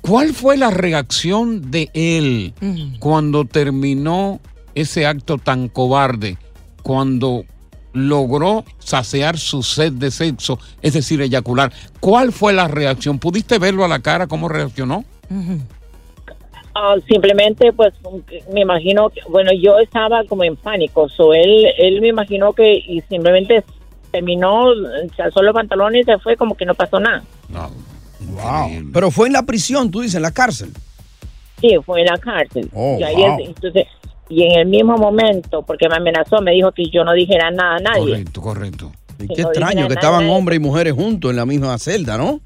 ¿Cuál 0.00 0.34
fue 0.34 0.56
la 0.56 0.70
reacción 0.70 1.70
de 1.70 1.90
él 1.92 2.54
cuando 3.00 3.44
terminó 3.44 4.40
ese 4.74 5.06
acto 5.06 5.38
tan 5.38 5.68
cobarde? 5.68 6.38
Cuando 6.82 7.44
logró 7.92 8.64
saciar 8.78 9.38
su 9.38 9.62
sed 9.62 9.92
de 9.92 10.10
sexo, 10.10 10.58
es 10.82 10.92
decir, 10.92 11.20
eyacular. 11.22 11.72
¿Cuál 11.98 12.30
fue 12.30 12.52
la 12.52 12.68
reacción? 12.68 13.18
¿Pudiste 13.18 13.58
verlo 13.58 13.84
a 13.84 13.88
la 13.88 14.00
cara 14.00 14.26
cómo 14.26 14.48
reaccionó? 14.48 15.04
Ah, 16.74 16.94
simplemente 17.08 17.72
pues 17.72 17.94
me 18.52 18.60
imagino 18.60 19.08
que, 19.08 19.22
bueno 19.28 19.50
yo 19.58 19.78
estaba 19.78 20.24
como 20.24 20.44
en 20.44 20.56
pánico 20.56 21.08
so 21.08 21.32
él 21.32 21.66
él 21.78 22.02
me 22.02 22.08
imaginó 22.08 22.52
que 22.52 22.74
y 22.76 23.00
simplemente 23.08 23.64
terminó 24.12 24.66
se 25.16 25.22
alzó 25.22 25.40
los 25.40 25.54
pantalones 25.54 26.02
y 26.02 26.04
se 26.04 26.18
fue 26.18 26.36
como 26.36 26.54
que 26.54 26.66
no 26.66 26.74
pasó 26.74 27.00
nada 27.00 27.24
Wow. 28.20 28.90
Pero 28.92 29.10
fue 29.10 29.26
en 29.26 29.34
la 29.34 29.42
prisión, 29.42 29.90
tú 29.90 30.00
dices, 30.00 30.16
en 30.16 30.22
la 30.22 30.30
cárcel. 30.32 30.72
sí 31.60 31.70
fue 31.84 32.00
en 32.00 32.06
la 32.06 32.18
cárcel 32.18 32.68
Oh, 32.74 32.96
y 32.98 33.02
ahí 33.02 33.16
wow. 33.16 33.38
es- 33.40 33.48
entonces 33.48 33.84
y 34.28 34.42
en 34.42 34.58
el 34.58 34.66
mismo 34.66 34.96
momento 34.96 35.62
porque 35.62 35.88
me 35.88 35.96
amenazó 35.96 36.40
me 36.42 36.50
dijo 36.52 36.72
que 36.72 36.84
yo 36.90 37.04
no 37.04 37.12
dijera 37.12 37.50
nada 37.50 37.76
a 37.76 37.78
nadie 37.78 38.00
Correcto, 38.10 38.40
correcto. 38.42 38.92
Y 39.18 39.28
Que 39.28 39.34
qué 39.36 39.42
no 39.42 39.48
extraño 39.50 39.86
que 39.88 39.94
estaban 39.94 40.28
hombres 40.28 40.58
y 40.58 40.60
mujeres 40.60 40.92
juntos 40.94 41.30
en 41.30 41.36
la 41.36 41.46
misma 41.46 41.78
celda, 41.78 42.18
¿no? 42.18 42.40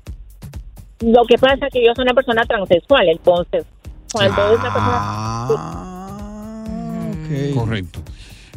lo 1.00 1.24
que 1.24 1.36
pasa 1.38 1.66
es 1.66 1.72
que 1.72 1.84
yo 1.84 1.92
soy 1.96 2.02
una 2.02 2.12
persona 2.14 2.42
transexual 2.44 3.08
entonces 3.08 3.64
Cuando 4.12 4.52
una 4.54 4.72
Ah. 4.74 5.46
persona, 5.48 7.54
Correcto. 7.54 8.00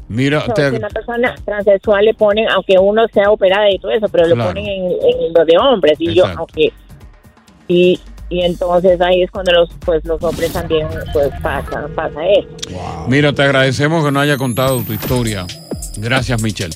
Mira, 0.09 0.41
so, 0.45 0.53
te- 0.53 0.70
si 0.72 0.76
una 0.76 0.89
persona 0.89 1.36
transexual 1.45 2.05
le 2.05 2.14
ponen, 2.14 2.47
aunque 2.49 2.76
uno 2.80 3.05
sea 3.14 3.30
operada 3.32 3.70
y 3.72 3.80
todo 3.80 3.91
eso, 3.91 4.07
pero 4.09 4.28
lo 4.28 4.36
Claro. 4.36 4.49
ponen 4.49 4.66
en, 4.66 4.84
en 4.91 5.34
lo 5.34 5.45
de 5.45 5.57
hombres 5.57 5.95
y 5.99 6.14
yo, 6.14 6.26
aunque 6.38 6.72
y 7.68 7.99
y 8.30 8.41
entonces 8.41 8.99
ahí 8.99 9.22
es 9.22 9.30
cuando 9.30 9.51
los 9.51 9.70
pues 9.86 10.03
los 10.05 10.22
hombres 10.24 10.51
también 10.51 10.88
pues 11.11 11.30
pasa 11.43 11.88
pasa 11.95 12.20
eso. 12.26 12.49
mira, 13.07 13.32
te 13.32 13.43
agradecemos 13.43 14.03
que 14.03 14.11
nos 14.11 14.24
haya 14.24 14.38
contado 14.38 14.82
tu 14.82 14.93
historia. 14.93 15.45
Gracias, 15.97 16.41
Michelle. 16.41 16.76